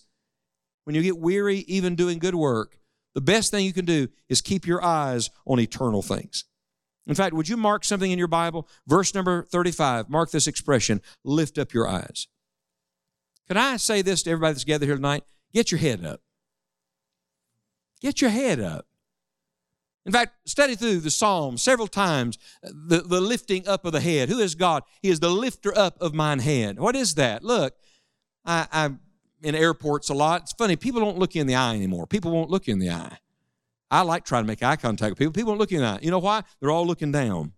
when 0.84 0.94
you 0.94 1.02
get 1.02 1.18
weary 1.18 1.58
even 1.60 1.94
doing 1.94 2.18
good 2.18 2.34
work, 2.34 2.78
the 3.14 3.20
best 3.20 3.50
thing 3.50 3.64
you 3.64 3.72
can 3.72 3.84
do 3.84 4.08
is 4.28 4.40
keep 4.40 4.66
your 4.66 4.82
eyes 4.84 5.30
on 5.46 5.60
eternal 5.60 6.02
things. 6.02 6.44
In 7.06 7.14
fact, 7.14 7.34
would 7.34 7.48
you 7.48 7.56
mark 7.56 7.84
something 7.84 8.10
in 8.10 8.18
your 8.18 8.28
Bible? 8.28 8.68
Verse 8.86 9.14
number 9.14 9.44
35, 9.44 10.08
mark 10.08 10.30
this 10.30 10.46
expression 10.46 11.00
lift 11.24 11.58
up 11.58 11.72
your 11.72 11.88
eyes. 11.88 12.28
Can 13.50 13.56
I 13.56 13.78
say 13.78 14.00
this 14.00 14.22
to 14.22 14.30
everybody 14.30 14.52
that's 14.52 14.62
gathered 14.62 14.86
here 14.86 14.94
tonight? 14.94 15.24
Get 15.52 15.72
your 15.72 15.80
head 15.80 16.04
up. 16.04 16.20
Get 18.00 18.20
your 18.20 18.30
head 18.30 18.60
up. 18.60 18.86
In 20.06 20.12
fact, 20.12 20.48
study 20.48 20.76
through 20.76 21.00
the 21.00 21.10
Psalms 21.10 21.60
several 21.60 21.88
times, 21.88 22.38
the, 22.62 23.00
the 23.00 23.20
lifting 23.20 23.66
up 23.66 23.84
of 23.84 23.90
the 23.90 24.00
head. 24.00 24.28
Who 24.28 24.38
is 24.38 24.54
God? 24.54 24.84
He 25.02 25.08
is 25.08 25.18
the 25.18 25.30
lifter 25.30 25.76
up 25.76 26.00
of 26.00 26.14
mine 26.14 26.38
head. 26.38 26.78
What 26.78 26.94
is 26.94 27.16
that? 27.16 27.42
Look, 27.42 27.74
I, 28.44 28.68
I'm 28.70 29.00
in 29.42 29.56
airports 29.56 30.10
a 30.10 30.14
lot. 30.14 30.42
It's 30.42 30.52
funny, 30.52 30.76
people 30.76 31.00
don't 31.00 31.18
look 31.18 31.34
you 31.34 31.40
in 31.40 31.48
the 31.48 31.56
eye 31.56 31.74
anymore. 31.74 32.06
People 32.06 32.30
won't 32.30 32.50
look 32.50 32.68
you 32.68 32.74
in 32.74 32.78
the 32.78 32.90
eye. 32.90 33.18
I 33.90 34.02
like 34.02 34.24
trying 34.24 34.44
to 34.44 34.46
make 34.46 34.62
eye 34.62 34.76
contact 34.76 35.10
with 35.10 35.18
people. 35.18 35.32
People 35.32 35.54
don't 35.54 35.58
look 35.58 35.72
you 35.72 35.78
in 35.78 35.82
the 35.82 35.90
eye. 35.90 35.98
You 36.02 36.12
know 36.12 36.20
why? 36.20 36.44
They're 36.60 36.70
all 36.70 36.86
looking 36.86 37.10
down. 37.10 37.54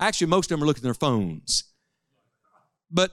Actually, 0.00 0.28
most 0.28 0.50
of 0.50 0.56
them 0.56 0.64
are 0.64 0.66
looking 0.66 0.80
at 0.80 0.84
their 0.84 0.94
phones. 0.94 1.64
But 2.90 3.10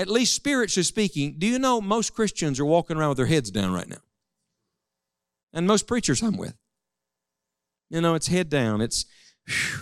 at 0.00 0.08
least 0.08 0.34
spiritually 0.34 0.84
speaking, 0.84 1.34
do 1.36 1.46
you 1.46 1.58
know 1.58 1.78
most 1.78 2.14
Christians 2.14 2.58
are 2.58 2.64
walking 2.64 2.96
around 2.96 3.10
with 3.10 3.18
their 3.18 3.26
heads 3.26 3.50
down 3.50 3.72
right 3.74 3.88
now? 3.88 4.00
And 5.52 5.66
most 5.66 5.86
preachers 5.86 6.22
I'm 6.22 6.38
with. 6.38 6.56
You 7.90 8.00
know, 8.00 8.14
it's 8.14 8.28
head 8.28 8.48
down. 8.48 8.80
It's 8.80 9.04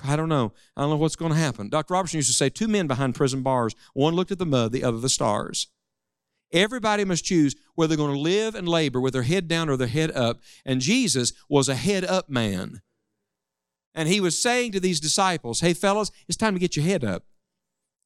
I 0.04 0.16
don't 0.16 0.28
know. 0.28 0.52
I 0.76 0.80
don't 0.80 0.90
know 0.90 0.96
what's 0.96 1.14
going 1.14 1.32
to 1.32 1.38
happen. 1.38 1.68
Dr. 1.68 1.94
Roberson 1.94 2.18
used 2.18 2.30
to 2.30 2.34
say 2.34 2.48
two 2.48 2.66
men 2.66 2.88
behind 2.88 3.14
prison 3.14 3.42
bars. 3.42 3.76
One 3.94 4.14
looked 4.14 4.32
at 4.32 4.38
the 4.38 4.46
mud, 4.46 4.72
the 4.72 4.82
other 4.82 4.98
the 4.98 5.08
stars. 5.08 5.68
Everybody 6.52 7.04
must 7.04 7.24
choose 7.24 7.54
whether 7.74 7.88
they're 7.94 8.04
going 8.04 8.14
to 8.14 8.20
live 8.20 8.54
and 8.54 8.68
labor 8.68 9.00
with 9.00 9.12
their 9.12 9.22
head 9.22 9.46
down 9.46 9.68
or 9.68 9.76
their 9.76 9.86
head 9.86 10.10
up. 10.12 10.40
And 10.64 10.80
Jesus 10.80 11.32
was 11.48 11.68
a 11.68 11.74
head 11.76 12.04
up 12.04 12.28
man. 12.28 12.80
And 13.94 14.08
he 14.08 14.20
was 14.20 14.40
saying 14.40 14.72
to 14.72 14.80
these 14.80 14.98
disciples, 14.98 15.60
Hey, 15.60 15.74
fellas, 15.74 16.10
it's 16.26 16.36
time 16.36 16.54
to 16.54 16.60
get 16.60 16.74
your 16.74 16.86
head 16.86 17.04
up. 17.04 17.24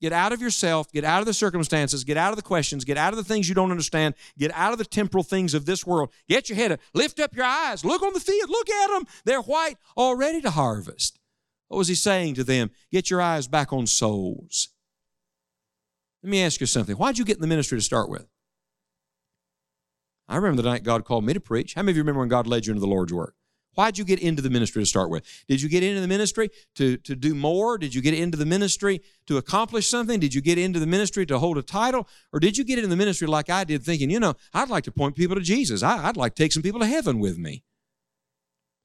Get 0.02 0.12
out 0.12 0.32
of 0.32 0.40
yourself, 0.40 0.90
get 0.90 1.04
out 1.04 1.20
of 1.20 1.26
the 1.26 1.32
circumstances, 1.32 2.02
get 2.02 2.16
out 2.16 2.30
of 2.32 2.36
the 2.36 2.42
questions, 2.42 2.84
get 2.84 2.98
out 2.98 3.12
of 3.12 3.16
the 3.16 3.24
things 3.24 3.48
you 3.48 3.54
don't 3.54 3.70
understand, 3.70 4.16
get 4.36 4.50
out 4.52 4.72
of 4.72 4.78
the 4.78 4.84
temporal 4.84 5.22
things 5.22 5.54
of 5.54 5.64
this 5.64 5.86
world. 5.86 6.10
Get 6.28 6.48
your 6.48 6.56
head 6.56 6.72
up, 6.72 6.80
lift 6.92 7.20
up 7.20 7.36
your 7.36 7.44
eyes, 7.44 7.84
look 7.84 8.02
on 8.02 8.12
the 8.12 8.18
field, 8.18 8.50
look 8.50 8.68
at 8.68 8.88
them. 8.88 9.06
They're 9.24 9.40
white, 9.40 9.76
all 9.96 10.16
ready 10.16 10.40
to 10.40 10.50
harvest. 10.50 11.20
What 11.68 11.78
was 11.78 11.86
he 11.86 11.94
saying 11.94 12.34
to 12.34 12.42
them? 12.42 12.72
Get 12.90 13.10
your 13.10 13.22
eyes 13.22 13.46
back 13.46 13.72
on 13.72 13.86
souls. 13.86 14.70
Let 16.20 16.30
me 16.30 16.42
ask 16.42 16.60
you 16.60 16.66
something. 16.66 16.96
Why'd 16.96 17.18
you 17.18 17.24
get 17.24 17.36
in 17.36 17.40
the 17.40 17.46
ministry 17.46 17.78
to 17.78 17.82
start 17.82 18.10
with? 18.10 18.26
I 20.28 20.34
remember 20.34 20.62
the 20.62 20.68
night 20.68 20.82
God 20.82 21.04
called 21.04 21.24
me 21.24 21.32
to 21.32 21.40
preach. 21.40 21.74
How 21.74 21.82
many 21.82 21.92
of 21.92 21.96
you 21.96 22.02
remember 22.02 22.20
when 22.20 22.28
God 22.28 22.48
led 22.48 22.66
you 22.66 22.72
into 22.72 22.80
the 22.80 22.88
Lord's 22.88 23.12
work? 23.12 23.36
Why'd 23.74 23.96
you 23.96 24.04
get 24.04 24.18
into 24.18 24.42
the 24.42 24.50
ministry 24.50 24.82
to 24.82 24.86
start 24.86 25.08
with? 25.08 25.24
Did 25.48 25.62
you 25.62 25.68
get 25.68 25.82
into 25.82 26.00
the 26.00 26.08
ministry 26.08 26.50
to, 26.74 26.98
to 26.98 27.16
do 27.16 27.34
more? 27.34 27.78
Did 27.78 27.94
you 27.94 28.02
get 28.02 28.14
into 28.14 28.36
the 28.36 28.44
ministry 28.44 29.00
to 29.26 29.38
accomplish 29.38 29.88
something? 29.88 30.20
Did 30.20 30.34
you 30.34 30.42
get 30.42 30.58
into 30.58 30.78
the 30.78 30.86
ministry 30.86 31.24
to 31.26 31.38
hold 31.38 31.56
a 31.56 31.62
title? 31.62 32.06
Or 32.32 32.40
did 32.40 32.58
you 32.58 32.64
get 32.64 32.78
into 32.78 32.88
the 32.88 32.96
ministry 32.96 33.26
like 33.26 33.48
I 33.48 33.64
did, 33.64 33.82
thinking, 33.82 34.10
you 34.10 34.20
know, 34.20 34.34
I'd 34.52 34.68
like 34.68 34.84
to 34.84 34.92
point 34.92 35.16
people 35.16 35.36
to 35.36 35.42
Jesus? 35.42 35.82
I, 35.82 36.08
I'd 36.08 36.18
like 36.18 36.34
to 36.34 36.42
take 36.42 36.52
some 36.52 36.62
people 36.62 36.80
to 36.80 36.86
heaven 36.86 37.18
with 37.18 37.38
me. 37.38 37.64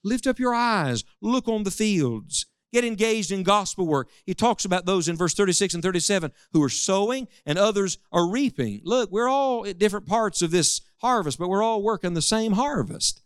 Lift 0.04 0.26
up 0.26 0.40
your 0.40 0.54
eyes, 0.54 1.04
look 1.22 1.50
on 1.50 1.64
the 1.64 1.72
fields, 1.72 2.46
get 2.72 2.86
engaged 2.86 3.32
in 3.32 3.44
gospel 3.44 3.86
work. 3.86 4.10
He 4.26 4.34
talks 4.34 4.64
about 4.64 4.86
those 4.86 5.10
in 5.10 5.18
verse 5.18 5.34
36 5.34 5.74
and 5.74 5.84
37 5.84 6.32
who 6.54 6.64
are 6.64 6.70
sowing 6.70 7.28
and 7.46 7.58
others 7.58 7.98
are 8.14 8.30
reaping. 8.30 8.80
Look, 8.86 9.12
we're 9.12 9.28
all 9.28 9.66
at 9.66 9.80
different 9.80 10.06
parts 10.06 10.42
of 10.42 10.52
this 10.52 10.82
harvest, 11.00 11.40
but 11.40 11.50
we're 11.50 11.64
all 11.64 11.82
working 11.82 12.14
the 12.14 12.22
same 12.22 12.54
harvest. 12.54 13.22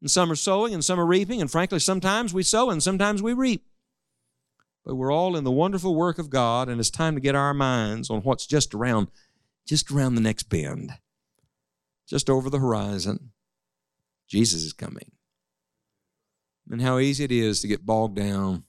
And 0.00 0.10
some 0.10 0.30
are 0.30 0.36
sowing 0.36 0.74
and 0.74 0.84
some 0.84 1.00
are 1.00 1.06
reaping, 1.06 1.40
and 1.40 1.50
frankly, 1.50 1.78
sometimes 1.78 2.34
we 2.34 2.42
sow 2.42 2.70
and 2.70 2.82
sometimes 2.82 3.22
we 3.22 3.32
reap. 3.32 3.66
But 4.84 4.94
we're 4.94 5.12
all 5.12 5.36
in 5.36 5.44
the 5.44 5.50
wonderful 5.50 5.96
work 5.96 6.18
of 6.18 6.30
God, 6.30 6.68
and 6.68 6.78
it's 6.78 6.90
time 6.90 7.14
to 7.14 7.20
get 7.20 7.34
our 7.34 7.54
minds 7.54 8.08
on 8.08 8.20
what's 8.20 8.46
just 8.46 8.74
around, 8.74 9.08
just 9.66 9.90
around 9.90 10.14
the 10.14 10.20
next 10.20 10.44
bend, 10.44 10.92
just 12.08 12.30
over 12.30 12.48
the 12.48 12.60
horizon. 12.60 13.32
Jesus 14.28 14.62
is 14.62 14.72
coming. 14.72 15.12
And 16.70 16.82
how 16.82 16.98
easy 16.98 17.24
it 17.24 17.32
is 17.32 17.60
to 17.60 17.68
get 17.68 17.86
bogged 17.86 18.16
down 18.16 18.64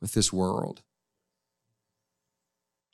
with 0.00 0.12
this 0.12 0.32
world. 0.32 0.82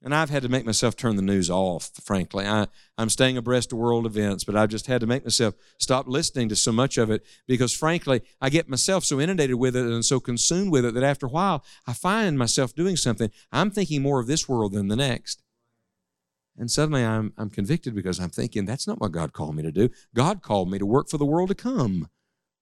And 0.05 0.13
I've 0.13 0.31
had 0.31 0.43
to 0.43 0.49
make 0.49 0.67
myself 0.67 0.97
turn 0.97 1.15
the 1.15 1.23
news 1.23 1.49
off, 1.49 1.91
frankly. 2.03 2.45
I, 2.45 2.67
I'm 2.99 3.09
staying 3.09 3.37
abreast 3.37 3.73
of 3.73 3.79
world 3.79 4.05
events, 4.05 4.43
but 4.43 4.57
I've 4.57 4.69
just 4.69 4.89
had 4.89 5.01
to 5.01 5.07
make 5.07 5.25
myself 5.25 5.55
stop 5.79 6.09
listening 6.09 6.49
to 6.49 6.57
so 6.57 6.73
much 6.73 6.99
of 6.99 7.09
it 7.09 7.25
because, 7.47 7.73
frankly, 7.73 8.23
I 8.41 8.51
get 8.51 8.69
myself 8.69 9.05
so 9.05 9.21
inundated 9.21 9.57
with 9.57 9.77
it 9.77 9.87
and 9.87 10.05
so 10.05 10.19
consumed 10.19 10.73
with 10.73 10.85
it 10.85 10.95
that 10.95 11.05
after 11.05 11.27
a 11.27 11.31
while, 11.31 11.65
I 11.87 11.93
find 11.93 12.37
myself 12.37 12.75
doing 12.75 12.97
something. 12.97 13.31
I'm 13.53 13.71
thinking 13.71 14.03
more 14.03 14.19
of 14.19 14.27
this 14.27 14.49
world 14.49 14.73
than 14.73 14.89
the 14.89 14.97
next. 14.97 15.43
And 16.59 16.71
suddenly 16.71 17.05
I'm, 17.05 17.33
I'm 17.39 17.49
convicted 17.49 17.95
because 17.95 18.19
I'm 18.19 18.31
thinking, 18.31 18.65
that's 18.65 18.89
not 18.89 19.01
what 19.01 19.13
God 19.13 19.33
called 19.33 19.55
me 19.55 19.63
to 19.63 19.73
do. 19.73 19.89
God 20.15 20.43
called 20.43 20.71
me 20.71 20.79
to 20.79 20.87
work 20.87 21.09
for 21.09 21.19
the 21.19 21.25
world 21.25 21.49
to 21.51 21.55
come. 21.55 22.09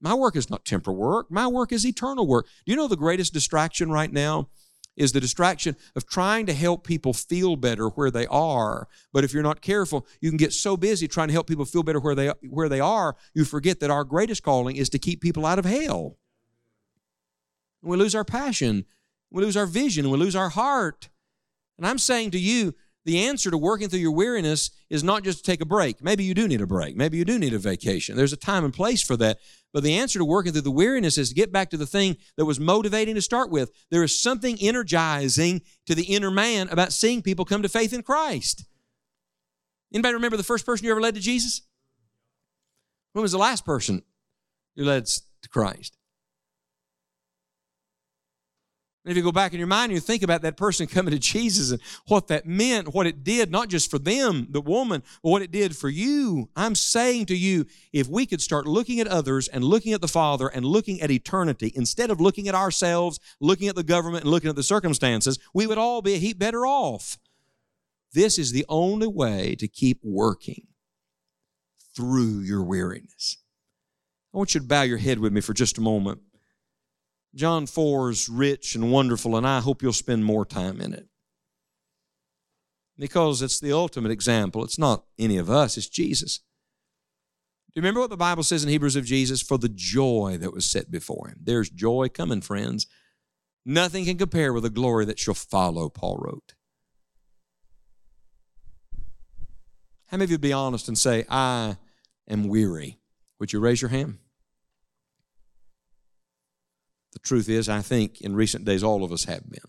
My 0.00 0.14
work 0.14 0.37
is 0.37 0.48
not 0.48 0.64
temporal 0.64 0.96
work, 0.96 1.31
my 1.31 1.46
work 1.46 1.72
is 1.72 1.87
eternal 1.87 2.26
work. 2.26 2.46
Do 2.64 2.72
you 2.72 2.76
know 2.76 2.88
the 2.88 2.96
greatest 2.96 3.33
distraction 3.33 3.90
right 3.90 4.12
now? 4.12 4.48
Is 4.96 5.12
the 5.12 5.20
distraction 5.20 5.76
of 5.96 6.07
trying 6.07 6.46
to 6.46 6.53
help 6.53 6.87
people 6.87 7.12
feel 7.12 7.57
better 7.57 7.88
where 7.88 8.11
they 8.11 8.26
are. 8.26 8.88
But 9.12 9.24
if 9.24 9.33
you're 9.33 9.42
not 9.42 9.62
careful, 9.62 10.07
you 10.20 10.31
can 10.31 10.37
get 10.37 10.53
so 10.53 10.76
busy 10.76 11.09
trying 11.09 11.29
to 11.29 11.33
help 11.33 11.46
people 11.46 11.64
feel 11.64 11.83
better 11.83 12.00
where 12.00 12.14
they, 12.14 12.33
where 12.48 12.68
they 12.68 12.81
are, 12.81 13.16
you 13.35 13.44
forget 13.44 13.81
that 13.81 13.90
our 13.90 14.05
greatest 14.05 14.42
calling 14.42 14.76
is 14.76 14.88
to 14.90 14.98
keep 14.98 15.20
people 15.20 15.46
out 15.46 15.59
of 15.59 15.64
hell. 15.64 16.18
And 17.83 17.90
we 17.90 17.96
lose 17.96 18.14
our 18.14 18.24
passion, 18.24 18.85
we 19.31 19.42
lose 19.42 19.57
our 19.57 19.66
vision, 19.66 20.11
we 20.11 20.18
lose 20.18 20.37
our 20.37 20.50
heart. 20.50 21.09
And 21.79 21.87
I'm 21.87 21.98
saying 21.98 22.33
to 22.33 22.38
you, 22.38 22.74
the 23.11 23.27
answer 23.27 23.51
to 23.51 23.59
working 23.59 23.88
through 23.88 23.99
your 23.99 24.12
weariness 24.12 24.70
is 24.88 25.03
not 25.03 25.25
just 25.25 25.38
to 25.38 25.42
take 25.42 25.61
a 25.61 25.66
break. 25.66 26.01
Maybe 26.01 26.23
you 26.23 26.33
do 26.33 26.46
need 26.46 26.61
a 26.61 26.66
break. 26.66 26.94
Maybe 26.94 27.18
you 27.18 27.25
do 27.25 27.40
need 27.40 27.53
a 27.53 27.59
vacation. 27.59 28.16
There's 28.16 28.33
a 28.33 28.37
time 28.37 28.64
and 28.64 28.73
place 28.73 29.03
for 29.03 29.16
that. 29.16 29.40
But 29.73 29.83
the 29.83 29.94
answer 29.94 30.20
to 30.20 30.25
working 30.25 30.53
through 30.53 30.61
the 30.61 30.70
weariness 30.70 31.18
is 31.18 31.31
to 31.31 31.35
get 31.35 31.51
back 31.51 31.70
to 31.70 31.77
the 31.77 31.87
thing 31.87 32.18
that 32.37 32.44
was 32.44 32.61
motivating 32.61 33.16
to 33.16 33.20
start 33.20 33.51
with. 33.51 33.73
There 33.90 34.05
is 34.05 34.16
something 34.16 34.57
energizing 34.61 35.62
to 35.87 35.96
the 35.96 36.05
inner 36.05 36.31
man 36.31 36.68
about 36.68 36.92
seeing 36.92 37.20
people 37.20 37.44
come 37.44 37.62
to 37.62 37.68
faith 37.68 37.92
in 37.92 38.05
Christ. 38.05 38.64
Anybody 39.92 40.14
remember 40.14 40.37
the 40.37 40.44
first 40.44 40.64
person 40.64 40.85
you 40.85 40.92
ever 40.92 41.01
led 41.01 41.16
to 41.16 41.20
Jesus? 41.20 41.62
When 43.12 43.23
was 43.23 43.33
the 43.33 43.38
last 43.38 43.64
person 43.64 44.05
you 44.77 44.85
led 44.85 45.07
to 45.07 45.49
Christ? 45.49 45.96
And 49.02 49.10
if 49.10 49.16
you 49.16 49.22
go 49.22 49.32
back 49.32 49.54
in 49.54 49.58
your 49.58 49.66
mind 49.66 49.90
and 49.90 49.94
you 49.94 50.00
think 50.00 50.22
about 50.22 50.42
that 50.42 50.58
person 50.58 50.86
coming 50.86 51.12
to 51.12 51.18
Jesus 51.18 51.70
and 51.70 51.80
what 52.06 52.28
that 52.28 52.44
meant, 52.44 52.92
what 52.92 53.06
it 53.06 53.24
did, 53.24 53.50
not 53.50 53.70
just 53.70 53.90
for 53.90 53.98
them, 53.98 54.48
the 54.50 54.60
woman, 54.60 55.02
but 55.22 55.30
what 55.30 55.40
it 55.40 55.50
did 55.50 55.74
for 55.74 55.88
you, 55.88 56.50
I'm 56.54 56.74
saying 56.74 57.26
to 57.26 57.36
you, 57.36 57.64
if 57.94 58.08
we 58.08 58.26
could 58.26 58.42
start 58.42 58.66
looking 58.66 59.00
at 59.00 59.06
others 59.06 59.48
and 59.48 59.64
looking 59.64 59.94
at 59.94 60.02
the 60.02 60.08
Father 60.08 60.48
and 60.48 60.66
looking 60.66 61.00
at 61.00 61.10
eternity, 61.10 61.72
instead 61.74 62.10
of 62.10 62.20
looking 62.20 62.46
at 62.46 62.54
ourselves, 62.54 63.18
looking 63.40 63.68
at 63.68 63.74
the 63.74 63.82
government, 63.82 64.24
and 64.24 64.30
looking 64.30 64.50
at 64.50 64.56
the 64.56 64.62
circumstances, 64.62 65.38
we 65.54 65.66
would 65.66 65.78
all 65.78 66.02
be 66.02 66.14
a 66.14 66.18
heap 66.18 66.38
better 66.38 66.66
off. 66.66 67.16
This 68.12 68.38
is 68.38 68.52
the 68.52 68.66
only 68.68 69.06
way 69.06 69.54
to 69.54 69.66
keep 69.66 70.00
working 70.02 70.66
through 71.96 72.40
your 72.40 72.62
weariness. 72.62 73.38
I 74.34 74.36
want 74.36 74.54
you 74.54 74.60
to 74.60 74.66
bow 74.66 74.82
your 74.82 74.98
head 74.98 75.20
with 75.20 75.32
me 75.32 75.40
for 75.40 75.54
just 75.54 75.78
a 75.78 75.80
moment. 75.80 76.20
John 77.35 77.66
4 77.66 78.11
is 78.11 78.29
rich 78.29 78.75
and 78.75 78.90
wonderful, 78.90 79.37
and 79.37 79.47
I 79.47 79.61
hope 79.61 79.83
you'll 79.83 79.93
spend 79.93 80.25
more 80.25 80.45
time 80.45 80.81
in 80.81 80.93
it. 80.93 81.07
Because 82.99 83.40
it's 83.40 83.61
the 83.61 83.73
ultimate 83.73 84.11
example. 84.11 84.64
It's 84.64 84.79
not 84.79 85.05
any 85.19 85.37
of 85.37 85.49
us, 85.49 85.77
it's 85.77 85.88
Jesus. 85.88 86.40
Do 87.69 87.79
you 87.79 87.83
remember 87.83 88.01
what 88.01 88.11
the 88.11 88.16
Bible 88.16 88.43
says 88.43 88.64
in 88.64 88.69
Hebrews 88.69 88.97
of 88.97 89.05
Jesus? 89.05 89.40
For 89.40 89.57
the 89.57 89.69
joy 89.69 90.37
that 90.40 90.53
was 90.53 90.66
set 90.66 90.90
before 90.90 91.29
him. 91.29 91.38
There's 91.40 91.71
joy 91.71 92.09
coming, 92.09 92.40
friends. 92.40 92.88
Nothing 93.64 94.07
can 94.07 94.19
compare 94.19 94.53
with 94.53 94.64
the 94.64 94.71
glory 94.71 95.05
that 95.05 95.21
shall 95.21 95.35
follow, 95.35 95.88
Paul 95.88 96.19
wrote. 96.21 96.55
How 100.07 100.16
many 100.16 100.25
of 100.25 100.31
you 100.33 100.38
be 100.38 100.53
honest 100.53 100.88
and 100.88 100.99
say, 100.99 101.25
I 101.29 101.77
am 102.29 102.49
weary? 102.49 102.99
Would 103.38 103.53
you 103.53 103.61
raise 103.61 103.81
your 103.81 103.90
hand? 103.90 104.19
The 107.22 107.28
truth 107.28 107.48
is, 107.48 107.68
I 107.68 107.83
think 107.83 108.20
in 108.20 108.35
recent 108.35 108.64
days, 108.64 108.83
all 108.83 109.04
of 109.04 109.12
us 109.12 109.24
have 109.24 109.48
been. 109.50 109.61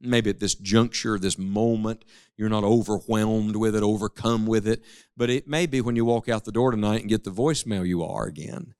Maybe 0.00 0.30
at 0.30 0.40
this 0.40 0.54
juncture, 0.54 1.18
this 1.18 1.38
moment, 1.38 2.04
you're 2.36 2.48
not 2.48 2.64
overwhelmed 2.64 3.56
with 3.56 3.74
it, 3.74 3.82
overcome 3.82 4.46
with 4.46 4.66
it, 4.66 4.82
but 5.16 5.30
it 5.30 5.48
may 5.48 5.66
be 5.66 5.80
when 5.80 5.96
you 5.96 6.04
walk 6.04 6.28
out 6.28 6.44
the 6.44 6.52
door 6.52 6.70
tonight 6.70 7.00
and 7.00 7.08
get 7.08 7.24
the 7.24 7.30
voicemail 7.30 7.86
you 7.86 8.02
are 8.04 8.26
again. 8.26 8.74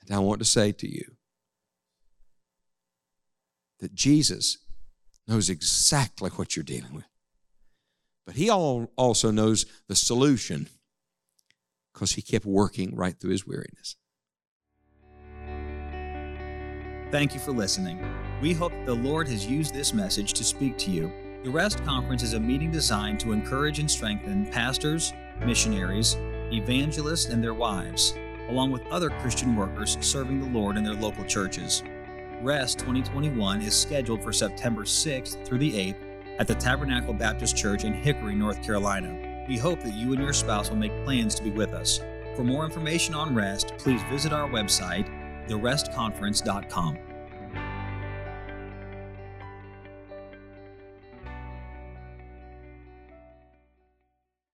And 0.00 0.16
I 0.16 0.18
want 0.18 0.40
to 0.40 0.44
say 0.44 0.72
to 0.72 0.88
you 0.88 1.16
that 3.78 3.94
Jesus 3.94 4.58
knows 5.26 5.48
exactly 5.48 6.30
what 6.30 6.56
you're 6.56 6.64
dealing 6.64 6.94
with. 6.94 7.04
But 8.26 8.34
he 8.34 8.50
also 8.50 9.30
knows 9.30 9.66
the 9.88 9.96
solution 9.96 10.68
because 11.92 12.12
he 12.12 12.22
kept 12.22 12.44
working 12.44 12.94
right 12.94 13.18
through 13.18 13.30
his 13.30 13.46
weariness. 13.46 13.96
Thank 17.10 17.34
you 17.34 17.40
for 17.40 17.50
listening. 17.50 17.98
We 18.40 18.52
hope 18.52 18.72
the 18.84 18.94
Lord 18.94 19.26
has 19.26 19.44
used 19.44 19.74
this 19.74 19.92
message 19.92 20.32
to 20.34 20.44
speak 20.44 20.78
to 20.78 20.92
you. 20.92 21.10
The 21.42 21.50
REST 21.50 21.84
Conference 21.84 22.22
is 22.22 22.34
a 22.34 22.40
meeting 22.40 22.70
designed 22.70 23.18
to 23.20 23.32
encourage 23.32 23.80
and 23.80 23.90
strengthen 23.90 24.46
pastors, 24.46 25.12
missionaries, 25.44 26.16
evangelists, 26.52 27.26
and 27.26 27.42
their 27.42 27.54
wives, 27.54 28.14
along 28.48 28.70
with 28.70 28.86
other 28.92 29.10
Christian 29.10 29.56
workers 29.56 29.98
serving 30.00 30.38
the 30.38 30.56
Lord 30.56 30.76
in 30.76 30.84
their 30.84 30.94
local 30.94 31.24
churches. 31.24 31.82
REST 32.42 32.78
2021 32.78 33.60
is 33.62 33.74
scheduled 33.74 34.22
for 34.22 34.32
September 34.32 34.82
6th 34.82 35.44
through 35.44 35.58
the 35.58 35.72
8th 35.72 35.96
at 36.38 36.46
the 36.46 36.54
Tabernacle 36.54 37.12
Baptist 37.12 37.56
Church 37.56 37.82
in 37.82 37.92
Hickory, 37.92 38.36
North 38.36 38.62
Carolina. 38.62 39.44
We 39.48 39.58
hope 39.58 39.82
that 39.82 39.94
you 39.94 40.12
and 40.12 40.22
your 40.22 40.32
spouse 40.32 40.70
will 40.70 40.76
make 40.76 41.04
plans 41.04 41.34
to 41.34 41.42
be 41.42 41.50
with 41.50 41.72
us. 41.74 41.98
For 42.36 42.44
more 42.44 42.64
information 42.64 43.16
on 43.16 43.34
REST, 43.34 43.76
please 43.78 44.00
visit 44.04 44.32
our 44.32 44.48
website 44.48 45.08
therestconference.com. 45.48 47.09